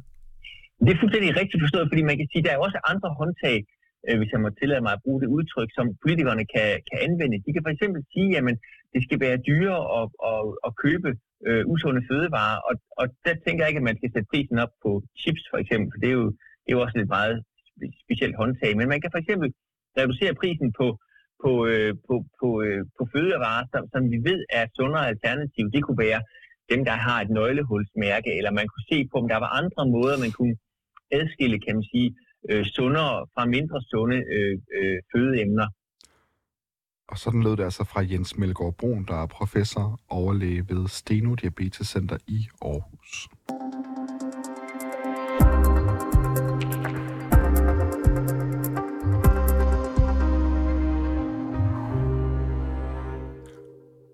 Det 0.84 0.90
er 0.94 1.00
fuldstændig 1.02 1.30
rigtigt 1.42 1.60
forstået, 1.64 1.86
fordi 1.90 2.02
man 2.10 2.16
kan 2.20 2.28
sige, 2.30 2.42
at 2.42 2.46
der 2.46 2.52
er 2.56 2.60
også 2.66 2.78
andre 2.92 3.10
håndtag, 3.20 3.56
øh, 4.06 4.16
hvis 4.18 4.30
jeg 4.34 4.40
må 4.44 4.48
tillade 4.60 4.82
mig 4.86 4.92
at 4.96 5.02
bruge 5.04 5.20
det 5.22 5.28
udtryk, 5.36 5.70
som 5.78 5.86
politikerne 6.04 6.44
kan, 6.54 6.68
kan 6.88 6.98
anvende. 7.06 7.36
De 7.46 7.50
kan 7.54 7.62
for 7.66 7.72
eksempel 7.74 8.00
sige, 8.14 8.30
at 8.38 8.44
det 8.94 9.00
skal 9.06 9.20
være 9.26 9.44
dyrere 9.48 9.82
at, 9.98 10.06
at, 10.30 10.42
at 10.66 10.72
købe 10.84 11.10
øh, 11.48 11.62
usunde 11.72 12.02
fødevarer, 12.10 12.58
og, 12.68 12.74
og 13.00 13.06
der 13.24 13.34
tænker 13.44 13.62
jeg 13.62 13.70
ikke, 13.70 13.82
at 13.82 13.90
man 13.90 13.98
skal 13.98 14.12
sætte 14.12 14.30
prisen 14.32 14.58
op 14.64 14.72
på 14.84 14.90
chips 15.20 15.44
for 15.50 15.58
eksempel, 15.62 15.88
for 15.92 16.00
det 16.02 16.08
er 16.12 16.18
jo, 16.22 16.28
det 16.62 16.68
er 16.70 16.76
jo 16.76 16.84
også 16.86 16.98
et 16.98 17.14
meget 17.18 17.36
specielt 18.04 18.36
håndtag. 18.42 18.70
Men 18.78 18.88
man 18.92 19.00
kan 19.00 19.10
for 19.12 19.20
eksempel 19.22 19.48
reducere 20.00 20.40
prisen 20.42 20.68
på, 20.80 20.86
på, 21.44 21.52
øh, 21.70 21.92
på, 22.06 22.14
på, 22.40 22.48
øh, 22.66 22.82
på 22.98 23.02
fødevarer, 23.14 23.64
som, 23.72 23.82
som 23.92 24.02
vi 24.12 24.18
ved 24.28 24.40
er 24.58 24.64
sundere 24.78 25.08
alternativ. 25.12 25.64
Det 25.74 25.82
kunne 25.82 26.04
være 26.08 26.22
dem, 26.72 26.80
der 26.88 26.96
har 27.06 27.18
et 27.20 27.30
nøglehulsmærke, 27.36 28.30
eller 28.38 28.52
man 28.60 28.68
kunne 28.68 28.88
se 28.92 28.98
på, 29.10 29.16
om 29.22 29.28
der 29.32 29.38
var 29.44 29.50
andre 29.60 29.84
måder, 29.96 30.24
man 30.24 30.32
kunne 30.38 30.56
adskille, 31.18 31.58
kan 31.64 31.74
man 31.78 31.86
sige, 31.92 32.08
øh, 32.50 32.64
sundere 32.76 33.14
fra 33.34 33.44
mindre 33.56 33.78
sunde 33.90 34.18
øh, 34.36 34.54
øh, 34.78 34.98
fødeemner. 35.12 35.68
Og 37.12 37.18
sådan 37.18 37.42
lød 37.42 37.56
det 37.56 37.64
altså 37.64 37.84
fra 37.84 38.00
Jens 38.10 38.38
Melgaard 38.38 38.74
Brun, 38.74 39.04
der 39.08 39.22
er 39.22 39.26
professor 39.26 40.00
overlæge 40.08 40.68
ved 40.68 40.88
Steno 40.88 41.34
Diabetes 41.34 41.88
Center 41.88 42.16
i 42.26 42.48
Aarhus. 42.62 43.28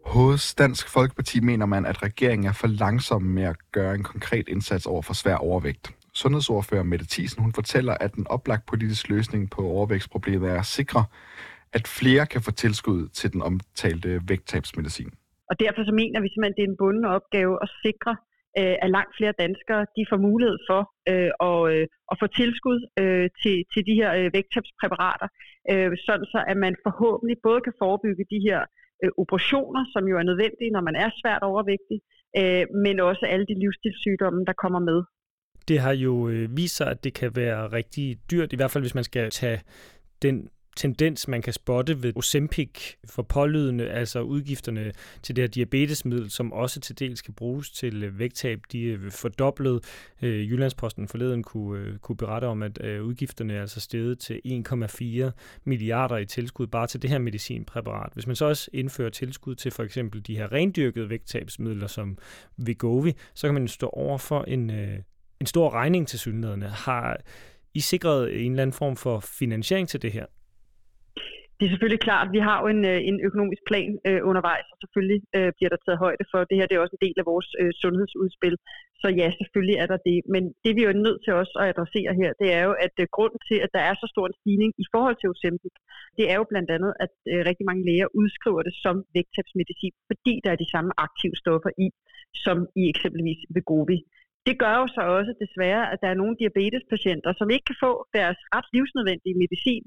Hos 0.04 0.54
Dansk 0.54 0.88
Folkeparti 0.88 1.40
mener 1.40 1.66
man, 1.66 1.86
at 1.86 2.02
regeringen 2.02 2.48
er 2.48 2.52
for 2.52 2.66
langsom 2.66 3.22
med 3.22 3.42
at 3.42 3.56
gøre 3.72 3.94
en 3.94 4.02
konkret 4.02 4.48
indsats 4.48 4.86
over 4.86 5.02
for 5.02 5.14
svær 5.14 5.34
overvægt. 5.34 5.90
Sundhedsordfører 6.14 6.82
Mette 6.82 7.06
Thiesen, 7.10 7.42
hun 7.42 7.52
fortæller, 7.52 7.94
at 8.00 8.14
den 8.14 8.26
oplagt 8.26 8.66
politisk 8.66 9.08
løsning 9.08 9.50
på 9.50 9.62
overvægtsproblemet 9.62 10.50
er 10.50 10.58
at 10.58 10.66
sikre, 10.66 11.04
at 11.72 11.84
flere 11.98 12.26
kan 12.26 12.42
få 12.46 12.50
tilskud 12.50 13.08
til 13.18 13.32
den 13.32 13.42
omtalte 13.42 14.20
vægttabsmedicin. 14.28 15.10
Og 15.50 15.54
derfor 15.64 15.82
så 15.88 15.92
mener 16.02 16.18
vi 16.20 16.28
simpelthen, 16.28 16.54
at 16.54 16.58
det 16.58 16.64
er 16.64 16.72
en 16.72 16.80
bunden 16.82 17.04
opgave 17.18 17.54
at 17.64 17.68
sikre, 17.84 18.12
øh, 18.58 18.76
at 18.84 18.88
langt 18.96 19.12
flere 19.18 19.34
danskere 19.44 19.82
de 19.96 20.02
får 20.10 20.20
mulighed 20.28 20.58
for 20.68 20.80
øh, 21.12 21.30
at, 21.48 21.60
øh, 21.72 21.84
at 22.12 22.16
få 22.20 22.26
tilskud 22.40 22.78
øh, 23.00 23.26
til, 23.42 23.56
til 23.72 23.82
de 23.88 23.94
her 24.00 24.10
øh, 24.18 24.28
vægttabspræparater, 24.36 25.28
øh, 25.72 25.90
sådan 26.06 26.26
så 26.32 26.38
at 26.52 26.56
man 26.64 26.74
forhåbentlig 26.86 27.36
både 27.48 27.60
kan 27.66 27.74
forebygge 27.82 28.24
de 28.34 28.40
her 28.48 28.60
øh, 29.02 29.10
operationer, 29.22 29.82
som 29.94 30.02
jo 30.10 30.14
er 30.20 30.26
nødvendige, 30.30 30.74
når 30.76 30.84
man 30.88 30.96
er 31.04 31.10
svært 31.20 31.42
overvægtig, 31.50 31.98
øh, 32.40 32.64
men 32.84 32.94
også 33.10 33.24
alle 33.32 33.46
de 33.50 33.56
livsstilssygdomme, 33.62 34.40
der 34.48 34.56
kommer 34.64 34.80
med. 34.90 34.98
Det 35.68 35.78
har 35.86 35.94
jo 36.06 36.28
øh, 36.28 36.56
vist 36.56 36.76
sig, 36.76 36.88
at 36.94 37.04
det 37.04 37.12
kan 37.20 37.30
være 37.42 37.62
rigtig 37.78 38.06
dyrt, 38.30 38.52
i 38.52 38.56
hvert 38.56 38.70
fald 38.70 38.84
hvis 38.84 38.98
man 39.00 39.04
skal 39.10 39.30
tage 39.30 39.60
den 40.22 40.48
tendens, 40.78 41.28
man 41.28 41.42
kan 41.42 41.52
spotte 41.52 42.02
ved 42.02 42.12
Ozempic 42.16 42.94
for 43.04 43.22
pålydende, 43.22 43.90
altså 43.90 44.20
udgifterne 44.20 44.92
til 45.22 45.36
det 45.36 45.42
her 45.42 45.48
diabetesmiddel, 45.48 46.30
som 46.30 46.52
også 46.52 46.80
til 46.80 46.98
dels 46.98 47.22
kan 47.22 47.34
bruges 47.34 47.70
til 47.70 48.04
øh, 48.04 48.18
vægttab, 48.18 48.60
de 48.72 48.82
øh, 48.82 49.06
er 49.06 49.10
fordoblet. 49.10 49.84
Øh, 50.22 50.50
Jyllandsposten 50.50 51.08
forleden 51.08 51.42
kunne, 51.42 51.80
øh, 51.80 51.98
kunne 51.98 52.16
berette 52.16 52.44
om, 52.44 52.62
at 52.62 52.84
øh, 52.84 53.04
udgifterne 53.04 53.54
er 53.54 53.60
altså 53.60 53.80
steget 53.80 54.18
til 54.18 54.40
1,4 54.46 55.30
milliarder 55.64 56.16
i 56.16 56.26
tilskud 56.26 56.66
bare 56.66 56.86
til 56.86 57.02
det 57.02 57.10
her 57.10 57.18
medicinpræparat. 57.18 58.10
Hvis 58.14 58.26
man 58.26 58.36
så 58.36 58.44
også 58.44 58.70
indfører 58.72 59.10
tilskud 59.10 59.54
til 59.54 59.70
for 59.70 59.82
eksempel 59.82 60.26
de 60.26 60.36
her 60.36 60.52
rendyrkede 60.52 61.10
vægttabsmidler 61.10 61.86
som 61.86 62.18
Vigovi, 62.56 63.12
så 63.34 63.46
kan 63.46 63.54
man 63.54 63.68
stå 63.68 63.88
over 63.88 64.18
for 64.18 64.42
en, 64.42 64.70
en 65.40 65.46
stor 65.46 65.70
regning 65.70 66.08
til 66.08 66.18
synligheden. 66.18 66.62
Har 66.62 67.16
I 67.74 67.80
sikret 67.80 68.44
en 68.44 68.52
eller 68.52 68.62
anden 68.62 68.74
form 68.74 68.96
for 68.96 69.20
finansiering 69.20 69.88
til 69.88 70.02
det 70.02 70.12
her? 70.12 70.26
Det 71.58 71.64
er 71.66 71.72
selvfølgelig 71.72 72.06
klart, 72.08 72.34
vi 72.36 72.40
har 72.48 72.56
jo 72.62 72.66
en, 72.74 72.82
øh, 72.92 73.00
en 73.10 73.18
økonomisk 73.28 73.62
plan 73.70 73.90
øh, 74.08 74.20
undervejs, 74.30 74.66
og 74.72 74.76
selvfølgelig 74.82 75.20
øh, 75.36 75.50
bliver 75.56 75.70
der 75.72 75.80
taget 75.80 76.02
højde 76.06 76.24
for 76.32 76.40
det 76.48 76.56
her. 76.58 76.66
Det 76.66 76.74
er 76.74 76.84
også 76.84 76.96
en 76.98 77.06
del 77.06 77.16
af 77.22 77.26
vores 77.32 77.48
øh, 77.60 77.72
sundhedsudspil. 77.82 78.56
Så 79.02 79.08
ja, 79.20 79.28
selvfølgelig 79.40 79.76
er 79.82 79.88
der 79.92 79.98
det. 80.08 80.18
Men 80.34 80.42
det 80.64 80.72
vi 80.76 80.80
er 80.82 80.90
jo 80.90 81.04
nødt 81.06 81.20
til 81.22 81.32
også 81.40 81.54
at 81.60 81.68
adressere 81.72 82.12
her, 82.20 82.30
det 82.40 82.48
er 82.58 82.62
jo, 82.68 82.72
at 82.86 82.94
øh, 83.02 83.06
grunden 83.16 83.40
til, 83.48 83.58
at 83.64 83.70
der 83.76 83.82
er 83.88 83.94
så 84.02 84.06
stor 84.12 84.26
en 84.26 84.38
stigning 84.40 84.72
i 84.84 84.86
forhold 84.94 85.16
til 85.18 85.30
Ozempic, 85.32 85.74
det 86.18 86.24
er 86.32 86.36
jo 86.40 86.44
blandt 86.52 86.70
andet, 86.76 86.92
at 87.04 87.14
øh, 87.32 87.40
rigtig 87.50 87.64
mange 87.70 87.82
læger 87.88 88.08
udskriver 88.20 88.62
det 88.68 88.74
som 88.84 88.96
vægttabsmedicin, 89.16 89.94
fordi 90.10 90.34
der 90.44 90.50
er 90.52 90.58
de 90.62 90.72
samme 90.74 90.90
aktive 91.06 91.36
stoffer 91.42 91.72
i, 91.86 91.88
som 92.44 92.56
i 92.80 92.82
eksempelvis 92.92 93.40
Vegovi. 93.56 93.98
Det 94.46 94.54
gør 94.62 94.74
jo 94.82 94.86
så 94.96 95.02
også 95.18 95.32
desværre, 95.44 95.84
at 95.92 95.98
der 96.02 96.08
er 96.10 96.20
nogle 96.20 96.38
diabetespatienter, 96.40 97.30
som 97.38 97.48
ikke 97.54 97.66
kan 97.70 97.82
få 97.86 97.92
deres 98.18 98.38
ret 98.54 98.68
livsnødvendige 98.74 99.40
medicin, 99.42 99.84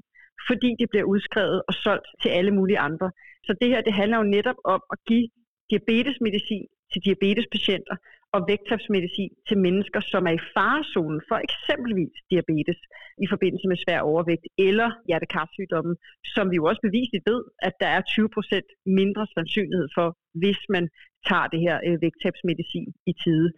fordi 0.48 0.70
det 0.80 0.90
bliver 0.90 1.04
udskrevet 1.04 1.62
og 1.68 1.74
solgt 1.74 2.08
til 2.22 2.28
alle 2.28 2.50
mulige 2.50 2.78
andre. 2.78 3.10
Så 3.46 3.52
det 3.60 3.68
her 3.68 3.80
det 3.80 3.92
handler 3.92 4.16
jo 4.18 4.32
netop 4.36 4.58
om 4.64 4.80
at 4.92 4.98
give 5.08 5.28
diabetesmedicin 5.70 6.66
til 6.92 7.00
diabetespatienter 7.04 7.96
og 8.34 8.40
vægttabsmedicin 8.50 9.32
til 9.48 9.58
mennesker, 9.66 10.00
som 10.12 10.22
er 10.30 10.34
i 10.40 10.46
farezonen 10.56 11.20
for 11.30 11.38
eksempelvis 11.46 12.14
diabetes 12.30 12.80
i 13.24 13.26
forbindelse 13.32 13.66
med 13.68 13.76
svær 13.84 14.00
overvægt 14.10 14.46
eller 14.68 14.88
hjertekarsygdomme, 15.08 15.94
som 16.34 16.44
vi 16.50 16.56
jo 16.60 16.64
også 16.70 16.82
bevisligt 16.88 17.24
ved, 17.30 17.40
at 17.68 17.74
der 17.82 17.90
er 17.96 18.02
20% 18.02 18.92
mindre 19.00 19.24
sandsynlighed 19.34 19.88
for, 19.96 20.08
hvis 20.42 20.60
man 20.74 20.84
tager 21.28 21.46
det 21.52 21.60
her 21.66 21.76
øh, 21.86 21.96
vægttabsmedicin 22.04 22.88
i 23.10 23.12
tide. 23.24 23.48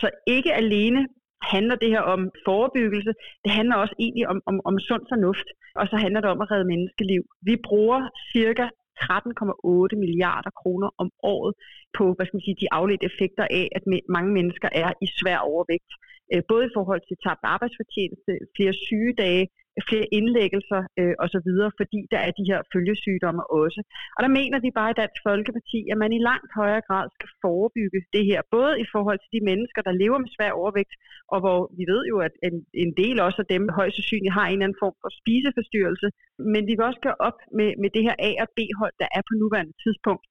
Så 0.00 0.06
ikke 0.36 0.52
alene 0.62 1.00
handler 1.42 1.76
det 1.76 1.90
her 1.94 2.00
om 2.14 2.30
forebyggelse, 2.48 3.12
det 3.44 3.52
handler 3.58 3.76
også 3.76 3.94
egentlig 3.98 4.28
om, 4.28 4.38
om, 4.46 4.60
om 4.64 4.78
sund 4.78 5.04
fornuft, 5.12 5.48
og 5.74 5.84
så 5.90 5.96
handler 5.96 6.20
det 6.20 6.30
om 6.30 6.40
at 6.40 6.50
redde 6.50 6.70
menneskeliv. 6.72 7.22
Vi 7.42 7.54
bruger 7.68 8.00
cirka 8.32 8.66
13,8 9.00 9.96
milliarder 10.04 10.52
kroner 10.60 10.88
om 11.02 11.08
året 11.22 11.54
på 11.96 12.04
hvad 12.14 12.26
skal 12.26 12.36
man 12.36 12.46
sige, 12.46 12.62
de 12.64 12.72
afledte 12.78 13.06
effekter 13.10 13.46
af, 13.60 13.68
at 13.76 13.82
mange 14.16 14.30
mennesker 14.38 14.68
er 14.82 14.90
i 15.06 15.08
svær 15.18 15.38
overvægt. 15.38 15.92
Øh, 16.32 16.42
både 16.48 16.64
i 16.66 16.74
forhold 16.76 17.02
til 17.08 17.16
tabt 17.24 17.44
arbejdsfortjeneste, 17.54 18.32
flere 18.56 18.74
sygedage, 18.86 19.44
flere 19.88 20.06
indlæggelser 20.18 20.80
øh, 21.00 21.14
osv., 21.24 21.50
fordi 21.80 21.98
der 22.12 22.20
er 22.26 22.32
de 22.38 22.48
her 22.50 22.60
følgesygdomme 22.72 23.42
også. 23.60 23.80
Og 24.16 24.20
der 24.24 24.30
mener 24.38 24.58
de 24.64 24.76
bare 24.78 24.90
i 24.92 24.98
Dansk 25.02 25.20
Folkeparti, 25.28 25.78
at 25.92 25.98
man 26.02 26.12
i 26.12 26.24
langt 26.30 26.50
højere 26.60 26.86
grad 26.88 27.06
skal 27.16 27.30
forebygge 27.44 28.00
det 28.14 28.24
her, 28.30 28.40
både 28.56 28.74
i 28.84 28.86
forhold 28.94 29.18
til 29.20 29.32
de 29.36 29.46
mennesker, 29.50 29.80
der 29.88 29.98
lever 30.02 30.18
med 30.22 30.30
svær 30.36 30.52
overvægt, 30.60 30.94
og 31.32 31.38
hvor 31.44 31.60
vi 31.78 31.84
ved 31.92 32.02
jo, 32.12 32.16
at 32.26 32.34
en, 32.48 32.56
en 32.84 32.92
del 33.02 33.16
også 33.26 33.38
af 33.44 33.48
dem 33.54 33.62
højst 33.78 33.96
sandsynligt 33.96 34.36
har 34.38 34.46
en 34.46 34.52
eller 34.52 34.66
anden 34.66 34.82
form 34.84 34.96
for 35.02 35.10
spiseforstyrrelse, 35.20 36.08
men 36.52 36.62
vi 36.68 36.72
vil 36.76 36.88
også 36.90 37.02
gøre 37.06 37.18
op 37.28 37.38
med, 37.58 37.68
med 37.82 37.90
det 37.96 38.02
her 38.06 38.16
A- 38.28 38.40
og 38.44 38.48
B-hold, 38.56 38.94
der 39.02 39.08
er 39.16 39.22
på 39.28 39.32
nuværende 39.42 39.74
tidspunkt 39.84 40.24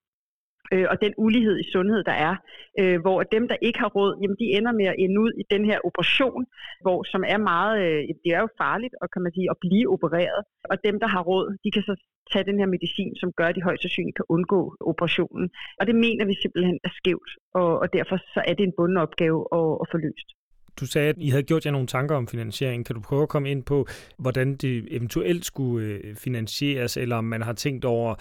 øh, 0.73 0.85
og 0.91 0.95
den 1.03 1.13
ulighed 1.25 1.55
i 1.59 1.71
sundhed, 1.73 2.01
der 2.03 2.17
er, 2.27 2.35
øh, 2.79 2.97
hvor 3.03 3.17
dem, 3.35 3.43
der 3.51 3.57
ikke 3.67 3.79
har 3.83 3.91
råd, 3.97 4.11
jamen, 4.21 4.37
de 4.41 4.47
ender 4.57 4.73
med 4.79 4.87
at 4.93 4.95
ende 5.03 5.17
ud 5.25 5.31
i 5.41 5.43
den 5.53 5.63
her 5.69 5.79
operation, 5.89 6.43
hvor 6.85 6.99
som 7.11 7.21
er 7.33 7.39
meget, 7.51 7.75
øh, 7.85 7.99
det 8.23 8.31
er 8.37 8.41
jo 8.45 8.49
farligt 8.63 8.93
og 9.01 9.07
kan 9.13 9.21
man 9.25 9.31
sige, 9.37 9.47
at 9.53 9.57
blive 9.65 9.87
opereret, 9.95 10.41
og 10.71 10.75
dem, 10.87 10.95
der 11.03 11.07
har 11.15 11.21
råd, 11.31 11.47
de 11.63 11.71
kan 11.75 11.83
så 11.89 11.95
tage 12.31 12.47
den 12.49 12.59
her 12.59 12.69
medicin, 12.75 13.13
som 13.21 13.29
gør, 13.37 13.47
at 13.47 13.55
de 13.55 13.67
højst 13.67 13.81
sandsynligt 13.81 14.15
kan 14.15 14.25
undgå 14.35 14.61
operationen. 14.91 15.49
Og 15.79 15.83
det 15.87 15.95
mener 15.95 16.25
vi 16.25 16.35
simpelthen 16.43 16.79
er 16.83 16.91
skævt, 16.99 17.31
og, 17.53 17.79
og 17.81 17.87
derfor 17.93 18.17
så 18.33 18.41
er 18.49 18.53
det 18.53 18.63
en 18.63 18.77
bunden 18.77 18.97
opgave 18.97 19.39
at, 19.59 19.71
at 19.81 19.87
få 19.91 19.97
løst. 19.97 20.29
Du 20.79 20.85
sagde, 20.85 21.09
at 21.09 21.15
I 21.17 21.29
havde 21.29 21.43
gjort 21.43 21.65
jer 21.65 21.71
nogle 21.71 21.87
tanker 21.87 22.15
om 22.15 22.27
finansiering. 22.27 22.85
Kan 22.85 22.95
du 22.95 23.01
prøve 23.01 23.21
at 23.21 23.29
komme 23.29 23.51
ind 23.51 23.63
på, 23.63 23.87
hvordan 24.17 24.55
det 24.55 24.87
eventuelt 24.91 25.45
skulle 25.45 25.87
øh, 25.87 26.15
finansieres, 26.15 26.97
eller 26.97 27.15
om 27.15 27.23
man 27.23 27.41
har 27.41 27.53
tænkt 27.53 27.85
over 27.85 28.15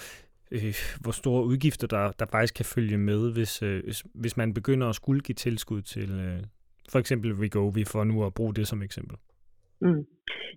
øh, 0.51 0.75
hvor 1.01 1.13
store 1.13 1.45
udgifter 1.45 1.87
der, 1.87 2.13
der 2.13 2.27
faktisk 2.27 2.55
kan 2.55 2.65
følge 2.65 2.99
med, 2.99 3.33
hvis, 3.33 3.63
øh, 3.63 3.85
hvis, 3.85 4.05
hvis 4.15 4.37
man 4.37 4.55
begynder 4.55 4.89
at 4.89 4.95
skulle 4.95 5.21
give 5.21 5.35
tilskud 5.35 5.83
til 5.83 6.11
øh, 6.11 6.43
for 6.89 6.99
eksempel 6.99 7.33
Wegovy, 7.33 7.87
for 7.87 8.05
nu 8.05 8.25
at 8.27 8.35
bruge 8.35 8.55
det 8.55 8.69
som 8.69 8.83
eksempel? 8.83 9.17
Mm. 9.85 10.03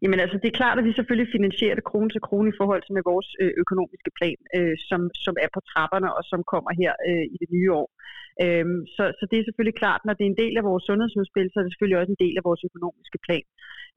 Jamen 0.02 0.20
altså, 0.24 0.38
det 0.42 0.48
er 0.50 0.60
klart, 0.62 0.78
at 0.80 0.86
vi 0.88 0.94
selvfølgelig 0.94 1.34
finansierer 1.36 1.76
det 1.76 1.90
krone 1.90 2.10
til 2.12 2.26
krone 2.28 2.50
i 2.50 2.58
forhold 2.60 2.82
til 2.84 2.94
med 2.98 3.04
vores 3.12 3.30
øh, 3.42 3.54
økonomiske 3.64 4.12
plan, 4.18 4.40
øh, 4.58 4.76
som, 4.90 5.02
som 5.26 5.36
er 5.44 5.50
på 5.56 5.62
trapperne 5.72 6.10
og 6.18 6.24
som 6.32 6.40
kommer 6.54 6.72
her 6.82 6.94
øh, 7.10 7.26
i 7.34 7.36
det 7.42 7.50
nye 7.56 7.72
år. 7.82 7.88
Øhm, 8.44 8.80
så, 8.96 9.04
så 9.18 9.24
det 9.30 9.38
er 9.38 9.46
selvfølgelig 9.46 9.80
klart, 9.84 10.02
når 10.04 10.14
det 10.16 10.24
er 10.26 10.32
en 10.34 10.42
del 10.44 10.56
af 10.60 10.68
vores 10.70 10.84
sundhedsudspil, 10.90 11.48
så 11.50 11.56
er 11.58 11.64
det 11.64 11.72
selvfølgelig 11.72 12.00
også 12.02 12.14
en 12.14 12.24
del 12.26 12.36
af 12.40 12.48
vores 12.50 12.62
økonomiske 12.70 13.20
plan. 13.26 13.46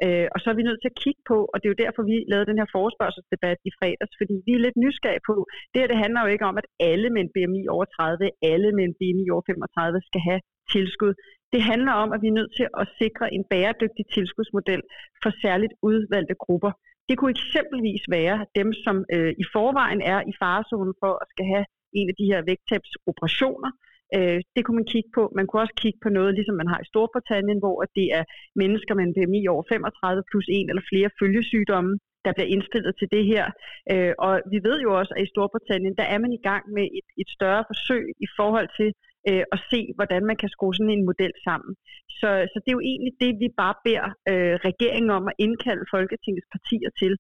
Øh, 0.05 0.27
og 0.35 0.39
så 0.41 0.47
er 0.51 0.57
vi 0.59 0.67
nødt 0.69 0.81
til 0.81 0.93
at 0.93 1.01
kigge 1.05 1.23
på, 1.31 1.39
og 1.53 1.57
det 1.57 1.67
er 1.67 1.75
jo 1.75 1.85
derfor, 1.85 2.03
vi 2.11 2.17
lavede 2.33 2.51
den 2.51 2.61
her 2.61 2.69
forespørgselsdebat 2.77 3.59
i 3.69 3.71
fredags, 3.79 4.15
fordi 4.21 4.35
vi 4.47 4.53
er 4.55 4.65
lidt 4.65 4.79
nysgerrige 4.85 5.27
på, 5.31 5.37
det 5.71 5.81
her 5.81 5.93
det 5.93 6.03
handler 6.05 6.21
jo 6.23 6.33
ikke 6.35 6.49
om, 6.51 6.57
at 6.61 6.69
alle 6.91 7.09
med 7.15 7.21
en 7.25 7.33
BMI 7.35 7.63
over 7.75 7.85
30, 7.85 8.31
alle 8.53 8.69
med 8.77 8.85
en 8.89 8.97
BMI 9.01 9.25
over 9.35 9.45
35 9.47 10.09
skal 10.09 10.23
have 10.29 10.41
tilskud. 10.75 11.13
Det 11.53 11.63
handler 11.63 11.93
om, 12.03 12.09
at 12.15 12.23
vi 12.23 12.29
er 12.29 12.39
nødt 12.41 12.53
til 12.59 12.69
at 12.81 12.87
sikre 13.01 13.35
en 13.37 13.45
bæredygtig 13.51 14.05
tilskudsmodel 14.15 14.83
for 15.23 15.31
særligt 15.45 15.75
udvalgte 15.83 16.37
grupper. 16.45 16.73
Det 17.09 17.15
kunne 17.19 17.35
eksempelvis 17.39 18.05
være 18.19 18.39
dem, 18.59 18.69
som 18.85 18.97
øh, 19.15 19.33
i 19.43 19.45
forvejen 19.55 20.01
er 20.13 20.21
i 20.31 20.33
farezonen 20.43 20.95
for 21.03 21.13
at 21.23 21.27
skal 21.33 21.47
have 21.55 21.65
en 21.99 22.09
af 22.11 22.17
de 22.21 22.31
her 22.33 22.41
vægttabsoperationer. 22.51 23.71
Øh, 24.17 24.41
det 24.55 24.63
kunne 24.63 24.79
man 24.81 24.93
kigge 24.95 25.11
på. 25.19 25.23
Man 25.39 25.47
kunne 25.47 25.63
også 25.65 25.77
kigge 25.83 26.01
på 26.03 26.09
noget, 26.19 26.35
ligesom 26.35 26.57
man 26.63 26.73
har 26.73 26.81
i 26.81 26.91
Storbritannien, 26.93 27.59
hvor 27.65 27.77
det 27.99 28.07
er 28.19 28.25
mennesker 28.63 28.95
med 28.95 29.05
en 29.05 29.15
BMI 29.17 29.41
over 29.55 29.65
35 29.73 30.23
plus 30.31 30.47
en 30.59 30.69
eller 30.71 30.85
flere 30.91 31.11
følgesygdomme, 31.21 31.93
der 32.25 32.33
bliver 32.37 32.51
indstillet 32.55 32.93
til 33.01 33.09
det 33.15 33.25
her. 33.33 33.45
Øh, 33.93 34.13
og 34.27 34.33
vi 34.53 34.59
ved 34.69 34.77
jo 34.87 34.91
også, 35.01 35.13
at 35.17 35.25
i 35.27 35.33
Storbritannien, 35.35 35.95
der 36.01 36.07
er 36.15 36.19
man 36.25 36.33
i 36.39 36.43
gang 36.49 36.63
med 36.77 36.87
et, 36.99 37.09
et 37.23 37.29
større 37.37 37.65
forsøg 37.71 38.05
i 38.27 38.29
forhold 38.39 38.69
til 38.79 38.89
øh, 39.29 39.45
og 39.53 39.59
se, 39.71 39.81
hvordan 39.95 40.23
man 40.31 40.37
kan 40.37 40.49
skrue 40.49 40.75
sådan 40.75 40.91
en 40.91 41.05
model 41.11 41.33
sammen. 41.45 41.73
Så, 42.09 42.29
så 42.53 42.57
det 42.63 42.71
er 42.71 42.79
jo 42.79 42.81
egentlig 42.93 43.13
det, 43.21 43.33
vi 43.43 43.49
bare 43.57 43.75
beder 43.85 44.09
øh, 44.31 44.55
regeringen 44.69 45.11
om 45.11 45.29
at 45.29 45.35
indkalde 45.39 45.85
Folketingets 45.95 46.49
partier 46.55 46.91
til. 47.01 47.13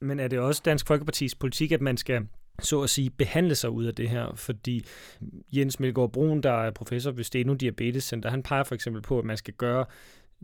Men 0.00 0.20
er 0.20 0.28
det 0.28 0.38
også 0.38 0.62
Dansk 0.64 0.86
Folkepartis 0.86 1.34
politik, 1.34 1.72
at 1.72 1.80
man 1.80 1.96
skal 1.96 2.28
så 2.60 2.82
at 2.82 2.90
sige, 2.90 3.10
behandle 3.10 3.54
sig 3.54 3.70
ud 3.70 3.84
af 3.84 3.94
det 3.94 4.08
her, 4.08 4.34
fordi 4.34 4.84
Jens 5.56 5.80
Melgaard 5.80 6.12
Brun, 6.12 6.40
der 6.40 6.52
er 6.52 6.70
professor 6.70 7.10
ved 7.10 7.24
Steno 7.24 7.54
Diabetes 7.54 8.04
Center, 8.04 8.30
han 8.30 8.42
peger 8.42 8.64
for 8.64 8.74
eksempel 8.74 9.02
på, 9.02 9.18
at 9.18 9.24
man 9.24 9.36
skal 9.36 9.54
gøre 9.54 9.84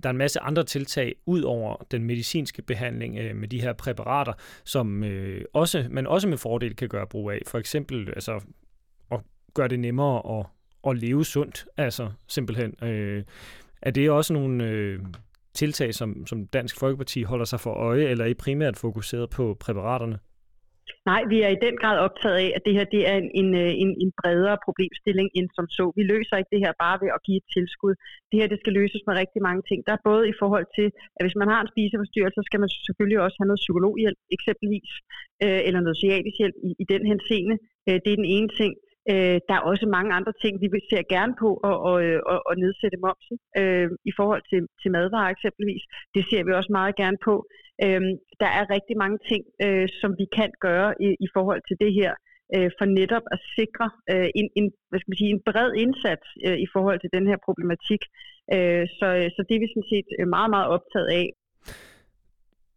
der 0.03 0.09
er 0.09 0.11
en 0.11 0.19
masse 0.19 0.41
andre 0.41 0.65
tiltag 0.65 1.15
ud 1.27 1.43
over 1.43 1.77
den 1.91 2.05
medicinske 2.05 2.62
behandling 2.62 3.19
øh, 3.19 3.37
med 3.37 3.49
de 3.49 3.61
her 3.61 3.73
præparater, 3.73 4.33
som 4.65 5.05
øh, 5.05 5.45
også, 5.53 5.87
man 5.91 6.07
også 6.07 6.29
med 6.29 6.39
fordel 6.39 6.77
kan 6.77 6.89
gøre 6.89 7.07
brug 7.07 7.31
af. 7.31 7.43
For 7.47 7.59
eksempel 7.59 8.09
altså, 8.09 8.41
gør 9.54 9.62
gøre 9.62 9.68
det 9.68 9.80
nemmere 9.80 10.38
at, 10.38 10.47
at 10.90 10.99
leve 10.99 11.25
sundt, 11.25 11.66
altså 11.76 12.11
simpelthen. 12.28 12.75
Øh, 12.82 13.25
er 13.82 13.90
det 13.90 14.11
også 14.11 14.32
nogle 14.32 14.64
øh, 14.68 15.00
tiltag, 15.54 15.94
som, 15.94 16.26
som 16.26 16.47
Dansk 16.47 16.80
Folkeparti 16.80 17.23
holder 17.23 17.44
sig 17.44 17.61
for 17.61 17.73
øje, 17.88 18.04
eller 18.04 18.25
er 18.25 18.28
I 18.28 18.35
primært 18.35 18.76
fokuseret 18.76 19.30
på 19.30 19.56
præparaterne? 19.61 20.18
Nej, 21.11 21.23
vi 21.32 21.38
er 21.47 21.50
i 21.52 21.62
den 21.66 21.76
grad 21.82 21.97
optaget 22.06 22.37
af, 22.44 22.50
at 22.56 22.62
det 22.66 22.75
her 22.76 22.87
det 22.94 23.02
er 23.11 23.16
en, 23.23 23.30
en, 23.40 23.49
øh, 23.62 23.73
en, 23.82 23.90
en 24.02 24.11
bredere 24.21 24.56
problemstilling 24.66 25.28
end 25.38 25.49
som 25.56 25.66
så. 25.78 25.85
Vi 25.99 26.02
løser 26.12 26.37
ikke 26.37 26.54
det 26.54 26.64
her 26.64 26.73
bare 26.85 26.97
ved 27.02 27.11
at 27.16 27.25
give 27.26 27.38
et 27.42 27.49
tilskud. 27.56 27.95
Det 28.30 28.36
her 28.41 28.52
det 28.52 28.58
skal 28.62 28.76
løses 28.80 29.02
med 29.06 29.15
rigtig 29.23 29.41
mange 29.49 29.62
ting. 29.69 29.78
Der 29.86 29.93
er 29.95 30.06
både 30.10 30.25
i 30.32 30.34
forhold 30.43 30.67
til, 30.76 30.86
at 31.17 31.23
hvis 31.25 31.41
man 31.43 31.49
har 31.52 31.60
en 31.60 31.73
spiseforstyrrelse, 31.73 32.38
så 32.38 32.45
skal 32.49 32.60
man 32.62 32.71
selvfølgelig 32.86 33.21
også 33.25 33.36
have 33.41 33.50
noget 33.50 33.65
psykologhjælp 33.65 34.19
eksempelvis, 34.36 34.91
øh, 35.45 35.60
eller 35.67 35.80
noget 35.80 35.99
psykiatrisk 35.99 36.38
hjælp 36.43 36.56
i, 36.69 36.71
i 36.82 36.84
den 36.93 37.02
henseende. 37.10 37.56
Øh, 37.88 37.99
det 38.02 38.10
er 38.10 38.21
den 38.23 38.30
ene 38.36 38.50
ting. 38.60 38.73
Øh, 39.10 39.38
der 39.49 39.54
er 39.56 39.69
også 39.71 39.86
mange 39.97 40.10
andre 40.19 40.34
ting, 40.43 40.52
vi 40.60 40.69
ser 40.91 41.02
gerne 41.17 41.34
på 41.43 41.49
at, 41.71 41.76
at, 41.91 41.97
at, 42.32 42.41
at 42.50 42.54
nedsætte 42.62 42.99
momsen 43.06 43.36
øh, 43.60 43.88
i 44.10 44.12
forhold 44.19 44.43
til, 44.50 44.60
til 44.80 44.91
madvarer 44.97 45.30
eksempelvis. 45.36 45.84
Det 46.15 46.23
ser 46.30 46.43
vi 46.45 46.52
også 46.52 46.73
meget 46.78 46.95
gerne 47.02 47.19
på. 47.28 47.34
Øh, 47.84 48.02
der 48.43 48.50
er 48.58 48.73
rigtig 48.76 48.97
mange 49.02 49.19
ting, 49.30 49.43
øh, 49.65 49.88
som 50.00 50.10
vi 50.21 50.26
kan 50.38 50.50
gøre 50.67 50.91
i, 51.06 51.08
i 51.26 51.28
forhold 51.34 51.62
til 51.69 51.76
det 51.84 51.93
her, 52.00 52.12
øh, 52.54 52.71
for 52.78 52.86
netop 53.00 53.25
at 53.34 53.41
sikre 53.58 53.86
øh, 54.12 54.28
en, 54.41 54.49
en, 54.58 54.67
hvad 54.88 54.99
skal 55.00 55.12
man 55.12 55.21
sige, 55.23 55.34
en 55.36 55.45
bred 55.49 55.71
indsats 55.84 56.26
øh, 56.47 56.58
i 56.67 56.69
forhold 56.75 56.99
til 57.00 57.10
den 57.17 57.25
her 57.30 57.38
problematik. 57.47 58.02
Øh, 58.54 58.84
så, 58.99 59.06
så 59.34 59.41
det 59.47 59.54
er 59.54 59.62
vi 59.65 59.73
sådan 59.73 59.93
set 59.95 60.08
øh, 60.19 60.26
meget, 60.36 60.50
meget 60.54 60.69
optaget 60.76 61.08
af. 61.21 61.26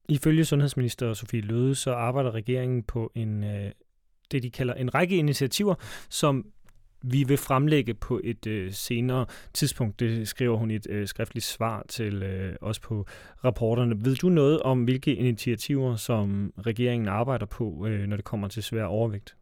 Ifølge 0.09 0.45
sundhedsminister 0.45 1.13
Sofie 1.13 1.41
Løde, 1.41 1.75
så 1.75 1.91
arbejder 2.07 2.31
regeringen 2.31 2.83
på 2.83 3.11
en, 3.15 3.43
øh, 3.43 3.71
det, 4.31 4.43
de 4.43 4.51
kalder 4.51 4.73
en 4.73 4.95
række 4.95 5.17
initiativer, 5.17 5.75
som 6.09 6.45
vi 7.13 7.23
vil 7.27 7.37
fremlægge 7.37 7.93
på 7.93 8.21
et 8.23 8.47
øh, 8.47 8.71
senere 8.71 9.25
tidspunkt. 9.53 9.99
Det 9.99 10.27
skriver 10.27 10.57
hun 10.57 10.71
i 10.71 10.75
et 10.75 10.87
øh, 10.89 11.07
skriftligt 11.07 11.45
svar 11.45 11.85
til 11.89 12.23
øh, 12.23 12.55
os 12.61 12.79
på 12.79 13.05
rapporterne. 13.45 13.95
Ved 14.05 14.15
du 14.15 14.29
noget 14.29 14.59
om, 14.61 14.83
hvilke 14.83 15.15
initiativer, 15.15 15.95
som 15.95 16.53
regeringen 16.69 17.07
arbejder 17.07 17.45
på, 17.45 17.87
øh, 17.87 18.07
når 18.07 18.15
det 18.15 18.25
kommer 18.25 18.47
til 18.47 18.63
svær 18.63 18.85
overvægt? 18.85 19.35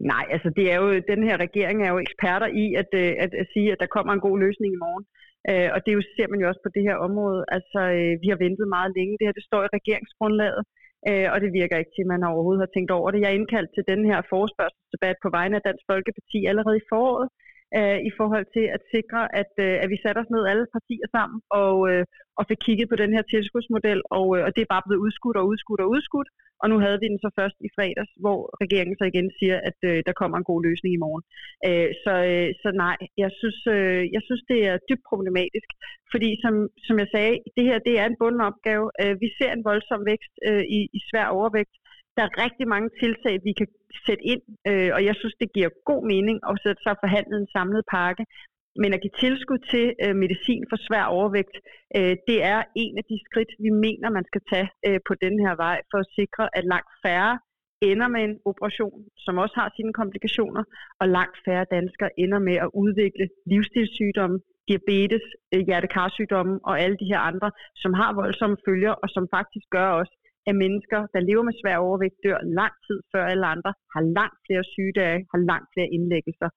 Nej, 0.00 0.24
altså 0.34 0.48
det 0.56 0.72
er 0.72 0.76
jo, 0.82 0.88
den 1.12 1.22
her 1.28 1.36
regering 1.46 1.78
er 1.82 1.90
jo 1.92 1.98
eksperter 1.98 2.48
i 2.62 2.64
at, 2.82 2.90
øh, 3.02 3.12
at, 3.24 3.30
at 3.42 3.46
sige, 3.52 3.72
at 3.72 3.80
der 3.80 3.94
kommer 3.96 4.12
en 4.12 4.26
god 4.28 4.38
løsning 4.44 4.70
i 4.74 4.82
morgen. 4.84 5.04
Øh, 5.50 5.68
og 5.74 5.78
det 5.84 5.92
jo, 5.96 6.02
ser 6.16 6.28
man 6.32 6.40
jo 6.40 6.48
også 6.50 6.62
på 6.64 6.70
det 6.76 6.82
her 6.88 6.96
område. 7.08 7.40
Altså, 7.56 7.80
øh, 7.98 8.12
vi 8.22 8.26
har 8.32 8.38
ventet 8.44 8.66
meget 8.76 8.90
længe. 8.98 9.16
Det 9.18 9.26
her 9.26 9.38
det 9.38 9.48
står 9.48 9.62
i 9.64 9.74
regeringsgrundlaget 9.78 10.62
øh, 11.08 11.26
og 11.32 11.36
det 11.42 11.50
virker 11.60 11.76
ikke 11.78 11.94
til, 11.94 12.04
at 12.06 12.12
man 12.14 12.28
overhovedet 12.30 12.64
har 12.64 12.72
tænkt 12.74 12.90
over 12.98 13.08
det. 13.10 13.20
Jeg 13.20 13.30
er 13.30 13.38
indkaldt 13.40 13.70
til 13.74 13.84
den 13.92 14.02
her 14.10 14.20
forespørgselsdebat 14.32 15.16
på 15.24 15.28
vegne 15.38 15.56
af 15.56 15.64
Dansk 15.68 15.84
Folkeparti 15.90 16.38
allerede 16.50 16.78
i 16.80 16.88
foråret, 16.92 17.28
øh, 17.78 17.98
i 18.08 18.10
forhold 18.18 18.46
til 18.56 18.66
at 18.76 18.82
sikre, 18.94 19.22
at, 19.40 19.52
øh, 19.66 19.76
at 19.82 19.88
vi 19.92 19.98
satte 20.02 20.18
os 20.22 20.32
ned 20.34 20.44
alle 20.52 20.66
partier 20.76 21.06
sammen 21.16 21.38
og, 21.62 21.76
øh, 21.90 22.04
og 22.38 22.44
fik 22.50 22.60
kigget 22.66 22.88
på 22.90 22.96
den 23.02 23.12
her 23.16 23.24
tilskudsmodel, 23.32 24.00
og, 24.18 24.26
øh, 24.36 24.42
og 24.46 24.50
det 24.54 24.62
er 24.62 24.72
bare 24.74 24.86
blevet 24.86 25.04
udskudt 25.06 25.36
og 25.40 25.46
udskudt 25.50 25.80
og 25.84 25.90
udskudt, 25.94 26.28
og 26.62 26.66
nu 26.70 26.76
havde 26.84 26.98
vi 27.00 27.06
den 27.12 27.20
så 27.24 27.30
først 27.38 27.58
i 27.66 27.68
fredags, 27.76 28.12
hvor 28.24 28.40
regeringen 28.64 28.96
så 28.98 29.04
igen 29.12 29.28
siger, 29.38 29.56
at 29.70 29.78
øh, 29.90 29.96
der 30.06 30.14
kommer 30.20 30.36
en 30.38 30.50
god 30.50 30.60
løsning 30.68 30.92
i 30.94 31.02
morgen. 31.04 31.24
Øh, 31.68 31.90
så, 32.04 32.14
øh, 32.32 32.48
så 32.62 32.68
nej, 32.84 32.96
jeg 33.22 33.30
synes, 33.40 33.60
øh, 33.76 34.02
jeg 34.16 34.22
synes, 34.26 34.42
det 34.52 34.60
er 34.70 34.84
dybt 34.88 35.04
problematisk, 35.10 35.68
fordi 36.12 36.30
som, 36.44 36.54
som 36.86 36.96
jeg 37.02 37.08
sagde, 37.14 37.34
det 37.56 37.64
her 37.68 37.78
det 37.88 37.94
er 38.00 38.06
en 38.08 38.20
bunden 38.20 38.42
opgave. 38.50 38.86
Øh, 39.02 39.14
vi 39.22 39.28
ser 39.38 39.50
en 39.52 39.66
voldsom 39.70 40.02
vækst 40.12 40.34
øh, 40.48 40.64
i, 40.78 40.80
i 40.98 41.00
svær 41.08 41.26
overvægt. 41.38 41.74
Der 42.20 42.26
er 42.26 42.42
rigtig 42.46 42.66
mange 42.74 42.90
tiltag, 43.02 43.34
vi 43.48 43.52
kan 43.60 43.68
sætte 44.06 44.24
ind, 44.32 44.42
øh, 44.68 44.90
og 44.96 45.00
jeg 45.08 45.14
synes, 45.20 45.36
det 45.42 45.54
giver 45.56 45.70
god 45.90 46.02
mening 46.12 46.36
at 46.50 46.54
sætte 46.64 46.80
sig 46.86 46.94
forhandlet 47.02 47.36
en 47.40 47.52
samlet 47.56 47.82
pakke. 47.96 48.24
Men 48.82 48.90
at 48.94 49.02
give 49.04 49.16
tilskud 49.24 49.60
til 49.72 49.86
øh, 50.04 50.14
medicin 50.22 50.62
for 50.70 50.78
svær 50.86 51.04
overvægt, 51.16 51.56
øh, 51.96 52.14
det 52.28 52.38
er 52.52 52.60
en 52.84 52.94
af 53.00 53.04
de 53.10 53.16
skridt, 53.26 53.52
vi 53.64 53.70
mener, 53.86 54.16
man 54.18 54.26
skal 54.30 54.42
tage 54.52 54.68
øh, 54.86 55.00
på 55.08 55.12
den 55.24 55.34
her 55.44 55.54
vej, 55.64 55.78
for 55.90 55.98
at 56.04 56.12
sikre, 56.18 56.44
at 56.58 56.64
langt 56.74 56.92
færre 57.04 57.34
ender 57.90 58.08
med 58.14 58.22
en 58.28 58.36
operation, 58.50 58.98
som 59.24 59.34
også 59.42 59.54
har 59.60 59.68
sine 59.76 59.92
komplikationer, 60.00 60.64
og 61.00 61.06
langt 61.18 61.36
færre 61.46 61.66
danskere 61.76 62.10
ender 62.24 62.40
med 62.48 62.56
at 62.64 62.70
udvikle 62.82 63.26
livsstilssygdomme, 63.50 64.38
diabetes, 64.68 65.24
øh, 65.54 65.60
hjertekarsygdomme 65.68 66.54
og 66.68 66.74
alle 66.82 66.96
de 67.02 67.10
her 67.12 67.20
andre, 67.30 67.50
som 67.82 67.92
har 68.00 68.10
voldsomme 68.22 68.56
følger, 68.66 68.92
og 69.02 69.08
som 69.14 69.24
faktisk 69.36 69.66
gør 69.76 69.88
også, 70.00 70.14
at 70.48 70.54
mennesker, 70.64 71.00
der 71.14 71.20
lever 71.28 71.44
med 71.48 71.54
svær 71.60 71.76
overvægt, 71.86 72.16
dør 72.24 72.38
lang 72.60 72.74
tid 72.86 72.98
før 73.12 73.24
alle 73.32 73.46
andre, 73.54 73.72
har 73.94 74.02
langt 74.18 74.38
flere 74.46 74.64
sygedage, 74.74 75.20
har 75.32 75.40
langt 75.50 75.68
flere 75.74 75.88
indlæggelser 75.96 76.50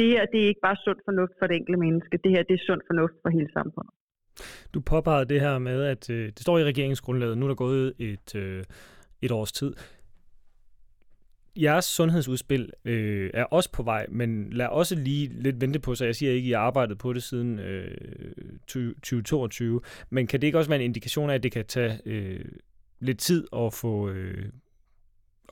det 0.00 0.08
her 0.08 0.26
det 0.32 0.38
er 0.42 0.48
ikke 0.48 0.64
bare 0.68 0.76
sund 0.84 1.00
fornuft 1.08 1.32
for 1.38 1.46
det 1.46 1.56
enkelte 1.56 1.80
menneske, 1.80 2.18
det 2.24 2.30
her 2.34 2.42
det 2.42 2.54
er 2.54 2.64
sund 2.66 2.82
fornuft 2.90 3.16
for 3.22 3.30
hele 3.36 3.50
samfundet. 3.52 3.92
Du 4.74 4.80
påpegede 4.80 5.28
det 5.32 5.40
her 5.40 5.58
med, 5.58 5.82
at 5.84 6.10
øh, 6.10 6.26
det 6.26 6.40
står 6.40 6.58
i 6.58 6.64
regeringsgrundlaget, 6.64 7.38
nu 7.38 7.46
er 7.46 7.48
der 7.48 7.54
gået 7.54 7.92
et, 7.98 8.34
øh, 8.34 8.64
et 9.22 9.30
års 9.30 9.52
tid. 9.52 9.74
Jeres 11.56 11.84
sundhedsudspil 11.84 12.70
øh, 12.84 13.30
er 13.34 13.44
også 13.44 13.72
på 13.72 13.82
vej, 13.82 14.06
men 14.08 14.52
lad 14.52 14.66
også 14.66 14.94
lige 14.94 15.28
lidt 15.42 15.60
vente 15.60 15.78
på 15.80 15.94
sig. 15.94 16.06
Jeg 16.06 16.16
siger 16.16 16.32
ikke, 16.32 16.46
at 16.46 16.48
I 16.48 16.52
har 16.52 16.60
arbejdet 16.60 16.98
på 16.98 17.12
det 17.12 17.22
siden 17.22 17.58
øh, 17.58 17.94
2022, 18.66 19.80
men 20.10 20.26
kan 20.26 20.40
det 20.40 20.46
ikke 20.46 20.58
også 20.58 20.70
være 20.70 20.78
en 20.80 20.84
indikation 20.84 21.30
af, 21.30 21.34
at 21.34 21.42
det 21.42 21.52
kan 21.52 21.66
tage 21.66 22.00
øh, 22.06 22.44
lidt 23.00 23.18
tid 23.18 23.46
at 23.56 23.74
få 23.74 24.08
øh, 24.08 24.44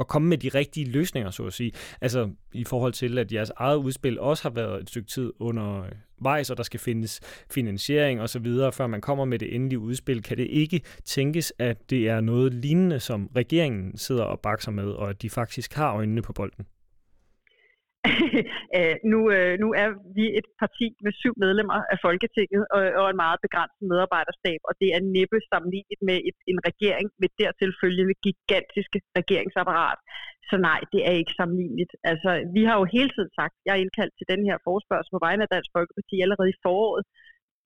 at 0.01 0.09
komme 0.09 0.29
med 0.29 0.39
de 0.39 0.49
rigtige 0.49 0.91
løsninger, 0.91 1.31
så 1.31 1.47
at 1.47 1.53
sige. 1.53 1.73
Altså 2.01 2.31
i 2.53 2.65
forhold 2.65 2.93
til, 2.93 3.19
at 3.19 3.33
jeres 3.33 3.51
eget 3.57 3.77
udspil 3.77 4.21
også 4.21 4.43
har 4.43 4.51
været 4.51 4.83
et 4.83 4.89
stykke 4.89 5.09
tid 5.09 5.33
under 5.39 5.83
øh, 5.83 5.93
vejs, 6.21 6.51
og 6.51 6.57
der 6.57 6.63
skal 6.63 6.81
findes 6.81 7.21
finansiering 7.51 8.21
osv., 8.21 8.47
før 8.73 8.87
man 8.87 9.01
kommer 9.01 9.25
med 9.25 9.39
det 9.39 9.55
endelige 9.55 9.79
udspil. 9.79 10.23
Kan 10.23 10.37
det 10.37 10.47
ikke 10.51 10.81
tænkes, 11.05 11.53
at 11.59 11.91
det 11.91 12.09
er 12.09 12.21
noget 12.21 12.55
lignende, 12.55 13.01
som 13.01 13.31
regeringen 13.37 13.99
sidder 13.99 14.25
og 14.25 14.41
bakser 14.41 14.71
med, 14.71 14.89
og 14.89 15.11
at 15.11 15.23
de 15.23 15.31
faktisk 15.31 15.75
har 15.75 15.95
øjnene 15.95 16.23
på 16.23 16.33
bolden? 16.33 16.67
øh, 18.77 18.97
nu, 19.13 19.19
øh, 19.37 19.55
nu 19.63 19.69
er 19.83 19.89
vi 20.17 20.25
et 20.39 20.49
parti 20.63 20.87
med 21.05 21.13
syv 21.23 21.35
medlemmer 21.45 21.79
af 21.93 21.99
Folketinget 22.07 22.63
og, 22.77 22.83
og 23.01 23.07
en 23.13 23.23
meget 23.25 23.39
begrænset 23.47 23.85
medarbejderstab, 23.93 24.61
og 24.69 24.73
det 24.81 24.89
er 24.97 25.01
næppe 25.17 25.39
sammenlignet 25.51 26.01
med 26.09 26.19
et, 26.29 26.39
en 26.53 26.61
regering 26.71 27.07
med 27.23 27.29
dertil 27.41 27.71
følgende 27.83 28.17
gigantiske 28.27 28.99
regeringsapparat. 29.21 30.01
Så 30.51 30.57
nej, 30.69 30.81
det 30.93 31.01
er 31.09 31.15
ikke 31.21 31.39
sammenligneligt. 31.41 31.93
Altså, 32.11 32.31
vi 32.57 32.63
har 32.69 32.77
jo 32.81 32.85
hele 32.97 33.11
tiden 33.15 33.33
sagt, 33.39 33.55
jeg 33.67 33.73
er 33.75 33.83
indkaldt 33.85 34.15
til 34.17 34.27
den 34.33 34.41
her 34.49 34.57
forspørgsel 34.67 35.13
på 35.15 35.21
vegne 35.27 35.45
af 35.45 35.51
Dansk 35.55 35.71
Folkeparti 35.77 36.17
allerede 36.25 36.51
i 36.55 36.61
foråret, 36.65 37.05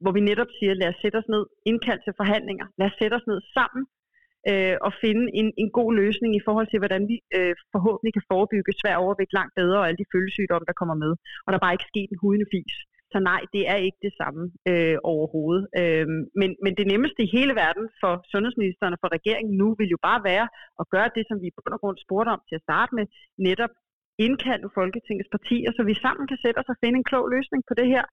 hvor 0.03 0.12
vi 0.16 0.22
netop 0.31 0.51
siger, 0.59 0.72
lad 0.75 0.88
os 0.92 1.01
sætte 1.03 1.18
os 1.22 1.29
ned, 1.35 1.44
indkald 1.70 2.01
til 2.03 2.18
forhandlinger, 2.20 2.66
lad 2.79 2.87
os 2.90 2.96
sætte 3.01 3.14
os 3.18 3.27
ned 3.31 3.40
sammen 3.57 3.83
øh, 4.50 4.76
og 4.87 4.92
finde 5.05 5.24
en, 5.40 5.48
en 5.62 5.70
god 5.78 5.90
løsning 6.02 6.33
i 6.37 6.44
forhold 6.46 6.68
til, 6.70 6.78
hvordan 6.83 7.02
vi 7.11 7.16
øh, 7.38 7.55
forhåbentlig 7.74 8.12
kan 8.14 8.28
forebygge 8.33 8.78
svær 8.81 8.96
overvægt 9.05 9.37
langt 9.38 9.55
bedre 9.61 9.78
og 9.81 9.87
alle 9.87 10.00
de 10.02 10.12
følgesygdomme, 10.14 10.66
der 10.70 10.81
kommer 10.81 10.96
med. 11.05 11.12
Og 11.44 11.48
der 11.48 11.59
er 11.59 11.66
bare 11.66 11.76
ikke 11.76 11.90
sket 11.92 12.09
en 12.11 12.22
hudende 12.22 12.50
fis. 12.55 12.76
Så 13.12 13.18
nej, 13.31 13.40
det 13.55 13.62
er 13.72 13.78
ikke 13.87 14.00
det 14.07 14.14
samme 14.20 14.42
øh, 14.70 14.96
overhovedet. 15.12 15.64
Øh, 15.81 16.07
men, 16.40 16.50
men 16.64 16.72
det 16.78 16.87
nemmeste 16.92 17.20
i 17.22 17.33
hele 17.37 17.55
verden 17.62 17.87
for 18.02 18.12
sundhedsministeren 18.33 18.94
og 18.94 19.00
for 19.02 19.11
regeringen 19.16 19.55
nu 19.62 19.68
vil 19.78 19.88
jo 19.94 19.98
bare 20.09 20.20
være 20.33 20.46
at 20.81 20.87
gøre 20.94 21.11
det, 21.16 21.24
som 21.26 21.37
vi 21.42 21.46
i 21.48 21.55
bund 21.57 21.74
og 21.76 21.81
grund 21.83 21.98
spurgte 22.05 22.31
om 22.35 22.40
til 22.48 22.59
at 22.59 22.66
starte 22.68 22.92
med, 22.98 23.05
netop 23.48 23.72
indkalde 24.26 24.68
Folketingets 24.78 25.31
partier, 25.37 25.70
så 25.76 25.83
vi 25.90 25.94
sammen 26.05 26.24
kan 26.31 26.38
sætte 26.44 26.59
os 26.62 26.72
og 26.72 26.81
finde 26.83 26.96
en 26.98 27.09
klog 27.11 27.26
løsning 27.35 27.62
på 27.68 27.74
det 27.81 27.88
her. 27.94 28.05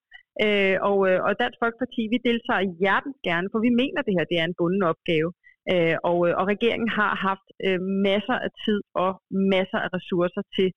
Øh, 0.45 0.77
og, 0.89 0.97
øh, 1.09 1.19
og 1.27 1.31
Dansk 1.41 1.57
Folkeparti, 1.63 2.01
vi 2.13 2.17
deltager 2.29 2.63
hjertens 2.81 3.19
gerne, 3.27 3.47
for 3.51 3.59
vi 3.67 3.71
mener, 3.81 4.01
det 4.07 4.15
her 4.17 4.25
det 4.31 4.37
er 4.39 4.47
en 4.47 4.59
bunden 4.59 4.83
opgave. 4.91 5.29
Øh, 5.73 5.95
og, 6.09 6.17
øh, 6.27 6.33
og 6.39 6.45
regeringen 6.53 6.89
har 6.99 7.11
haft 7.27 7.47
øh, 7.67 7.79
masser 8.07 8.37
af 8.45 8.51
tid 8.65 8.79
og 9.03 9.11
masser 9.53 9.79
af 9.85 9.89
ressourcer 9.97 10.43
til 10.55 10.69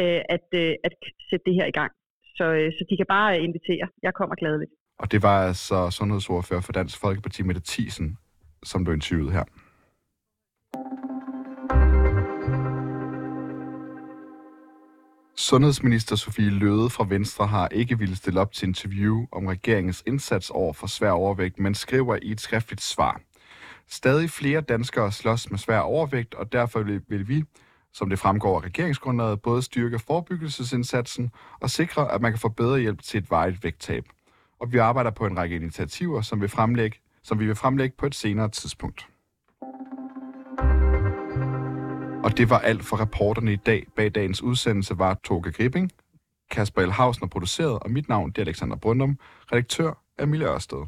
øh, 0.00 0.20
at, 0.34 0.46
øh, 0.62 0.72
at 0.86 0.92
sætte 1.28 1.44
det 1.48 1.54
her 1.58 1.66
i 1.72 1.76
gang. 1.80 1.92
Så, 2.36 2.44
øh, 2.58 2.68
så 2.76 2.82
de 2.90 2.96
kan 2.96 3.08
bare 3.16 3.30
øh, 3.36 3.44
invitere. 3.48 3.86
Jeg 4.02 4.12
kommer 4.18 4.34
gladeligt. 4.42 4.72
Og 5.02 5.12
det 5.12 5.22
var 5.22 5.46
altså 5.50 5.90
sundhedsordfører 5.90 6.60
for 6.60 6.72
Dansk 6.72 7.00
Folkeparti, 7.00 7.42
Mette 7.42 7.62
Thiesen, 7.70 8.16
som 8.70 8.84
blev 8.84 8.94
interviewet 8.94 9.32
her. 9.32 9.44
Sundhedsminister 15.36 16.16
Sofie 16.16 16.50
Løde 16.50 16.90
fra 16.90 17.06
Venstre 17.08 17.46
har 17.46 17.68
ikke 17.68 17.98
ville 17.98 18.16
stille 18.16 18.40
op 18.40 18.52
til 18.52 18.68
interview 18.68 19.26
om 19.32 19.46
regeringens 19.46 20.02
indsats 20.06 20.50
over 20.50 20.72
for 20.72 20.86
svær 20.86 21.10
overvægt, 21.10 21.58
men 21.58 21.74
skriver 21.74 22.18
i 22.22 22.30
et 22.30 22.40
skriftligt 22.40 22.82
svar. 22.82 23.20
Stadig 23.90 24.30
flere 24.30 24.60
danskere 24.60 25.12
slås 25.12 25.50
med 25.50 25.58
svær 25.58 25.78
overvægt, 25.78 26.34
og 26.34 26.52
derfor 26.52 26.82
vil 27.08 27.28
vi, 27.28 27.44
som 27.92 28.08
det 28.08 28.18
fremgår 28.18 28.60
af 28.60 28.64
regeringsgrundlaget, 28.64 29.42
både 29.42 29.62
styrke 29.62 29.98
forebyggelsesindsatsen 29.98 31.30
og 31.60 31.70
sikre, 31.70 32.12
at 32.12 32.20
man 32.20 32.32
kan 32.32 32.38
få 32.38 32.48
bedre 32.48 32.80
hjælp 32.80 33.02
til 33.02 33.18
et 33.18 33.30
vejet 33.30 33.64
vægttab. 33.64 34.04
Og 34.60 34.72
vi 34.72 34.78
arbejder 34.78 35.10
på 35.10 35.26
en 35.26 35.38
række 35.38 35.56
initiativer, 35.56 36.20
som 36.20 36.42
vi, 36.42 36.48
fremlægge, 36.48 36.98
som 37.22 37.40
vi 37.40 37.46
vil 37.46 37.54
fremlægge 37.54 37.96
på 37.98 38.06
et 38.06 38.14
senere 38.14 38.48
tidspunkt. 38.48 39.08
Og 42.24 42.36
det 42.36 42.50
var 42.50 42.58
alt 42.58 42.84
for 42.84 43.00
reporterne 43.00 43.52
i 43.52 43.56
dag. 43.56 43.86
Bag 43.96 44.14
dagens 44.14 44.42
udsendelse 44.42 44.98
var 44.98 45.14
Toge 45.24 45.52
Gripping, 45.52 45.90
Kasper 46.50 46.82
Elhausen 46.82 47.02
Hausner 47.02 47.28
produceret, 47.28 47.78
og 47.78 47.90
mit 47.90 48.08
navn 48.08 48.30
det 48.30 48.38
er 48.38 48.42
Alexander 48.42 48.76
Brøndum, 48.76 49.18
redaktør 49.52 49.92
Emilie 50.18 50.46
Ørsted. 50.46 50.86